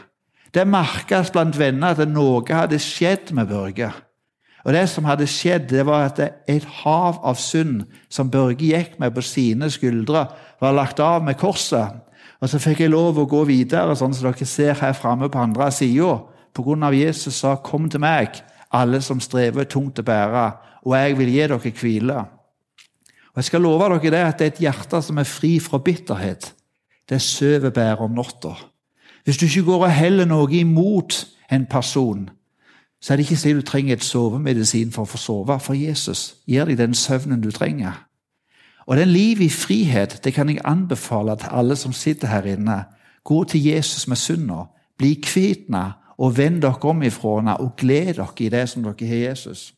Det 0.52 0.66
merkes 0.68 1.30
blant 1.32 1.56
venner 1.56 1.96
at 1.96 2.08
noe 2.10 2.42
hadde 2.50 2.80
skjedd 2.82 3.32
med 3.32 3.48
Børge. 3.48 3.88
Og 4.64 4.72
Det 4.72 4.88
som 4.88 5.04
hadde 5.04 5.26
skjedd, 5.26 5.70
det 5.70 5.86
var 5.86 6.04
at 6.10 6.20
et 6.48 6.64
hav 6.82 7.18
av 7.24 7.38
synd 7.40 7.86
som 8.12 8.30
Børge 8.30 8.68
gikk 8.68 8.98
med 9.00 9.14
på 9.14 9.24
sine 9.24 9.70
skuldre, 9.70 10.26
var 10.60 10.76
lagt 10.76 11.00
av 11.00 11.24
med 11.24 11.38
korset. 11.40 11.96
Og 12.40 12.48
Så 12.48 12.58
fikk 12.58 12.80
jeg 12.80 12.90
lov 12.90 13.18
å 13.18 13.26
gå 13.26 13.44
videre, 13.46 13.96
sånn 13.96 14.14
som 14.14 14.30
dere 14.30 14.46
ser 14.46 14.74
her 14.74 14.92
framme 14.92 15.30
på 15.30 15.38
andre 15.38 15.70
sida. 15.72 16.20
Pga. 16.54 16.92
Jesus 16.92 17.34
sa 17.34 17.56
'Kom 17.56 17.88
til 17.88 18.00
meg, 18.00 18.42
alle 18.70 19.00
som 19.00 19.20
strever 19.20 19.64
tungt 19.64 19.98
å 19.98 20.02
bære, 20.02 20.52
og 20.84 20.94
jeg 20.94 21.18
vil 21.18 21.28
gi 21.28 21.46
dere 21.46 21.58
hvile'. 21.58 22.41
Og 23.32 23.40
Jeg 23.40 23.44
skal 23.44 23.60
love 23.64 23.88
dere 23.88 24.10
det 24.10 24.18
at 24.20 24.38
det 24.38 24.46
er 24.46 24.52
et 24.52 24.60
hjerte 24.60 25.02
som 25.02 25.18
er 25.18 25.24
fri 25.24 25.58
fra 25.60 25.78
bitterhet. 25.78 26.52
Det 27.08 27.22
sover 27.22 27.70
bedre 27.70 28.04
om 28.04 28.10
natta. 28.10 28.52
Hvis 29.24 29.36
du 29.36 29.46
ikke 29.46 29.62
går 29.62 29.84
og 29.86 29.92
heller 29.92 30.26
noe 30.28 30.52
imot 30.52 31.26
en 31.52 31.66
person, 31.66 32.30
så 33.00 33.12
er 33.12 33.16
det 33.16 33.24
ikke 33.26 33.36
slik 33.36 33.56
du 33.56 33.62
trenger 33.66 33.96
et 33.96 34.04
sovemedisin 34.04 34.92
for 34.92 35.02
å 35.02 35.10
få 35.10 35.18
sove, 35.18 35.58
for 35.60 35.74
Jesus 35.74 36.36
gir 36.46 36.68
deg 36.68 36.78
den 36.78 36.94
søvnen 36.94 37.40
du 37.42 37.50
trenger. 37.50 38.04
Og 38.86 38.96
den 38.96 39.08
livet 39.08 39.46
i 39.46 39.48
frihet 39.48 40.20
det 40.24 40.34
kan 40.34 40.48
jeg 40.48 40.62
anbefale 40.64 41.36
til 41.38 41.48
alle 41.50 41.76
som 41.76 41.92
sitter 41.92 42.28
her 42.28 42.46
inne. 42.54 42.84
Gå 43.24 43.44
til 43.44 43.64
Jesus 43.64 44.08
med 44.08 44.16
synda. 44.16 44.66
Bli 44.98 45.14
kvitt 45.22 45.70
og 46.18 46.36
vend 46.36 46.62
dere 46.62 46.90
om 46.90 47.02
ifra 47.02 47.36
henne 47.38 47.56
og 47.60 47.76
gled 47.76 48.14
dere 48.14 48.28
i 48.38 48.48
det 48.48 48.68
som 48.68 48.82
dere 48.82 49.08
har 49.08 49.30
Jesus. 49.30 49.72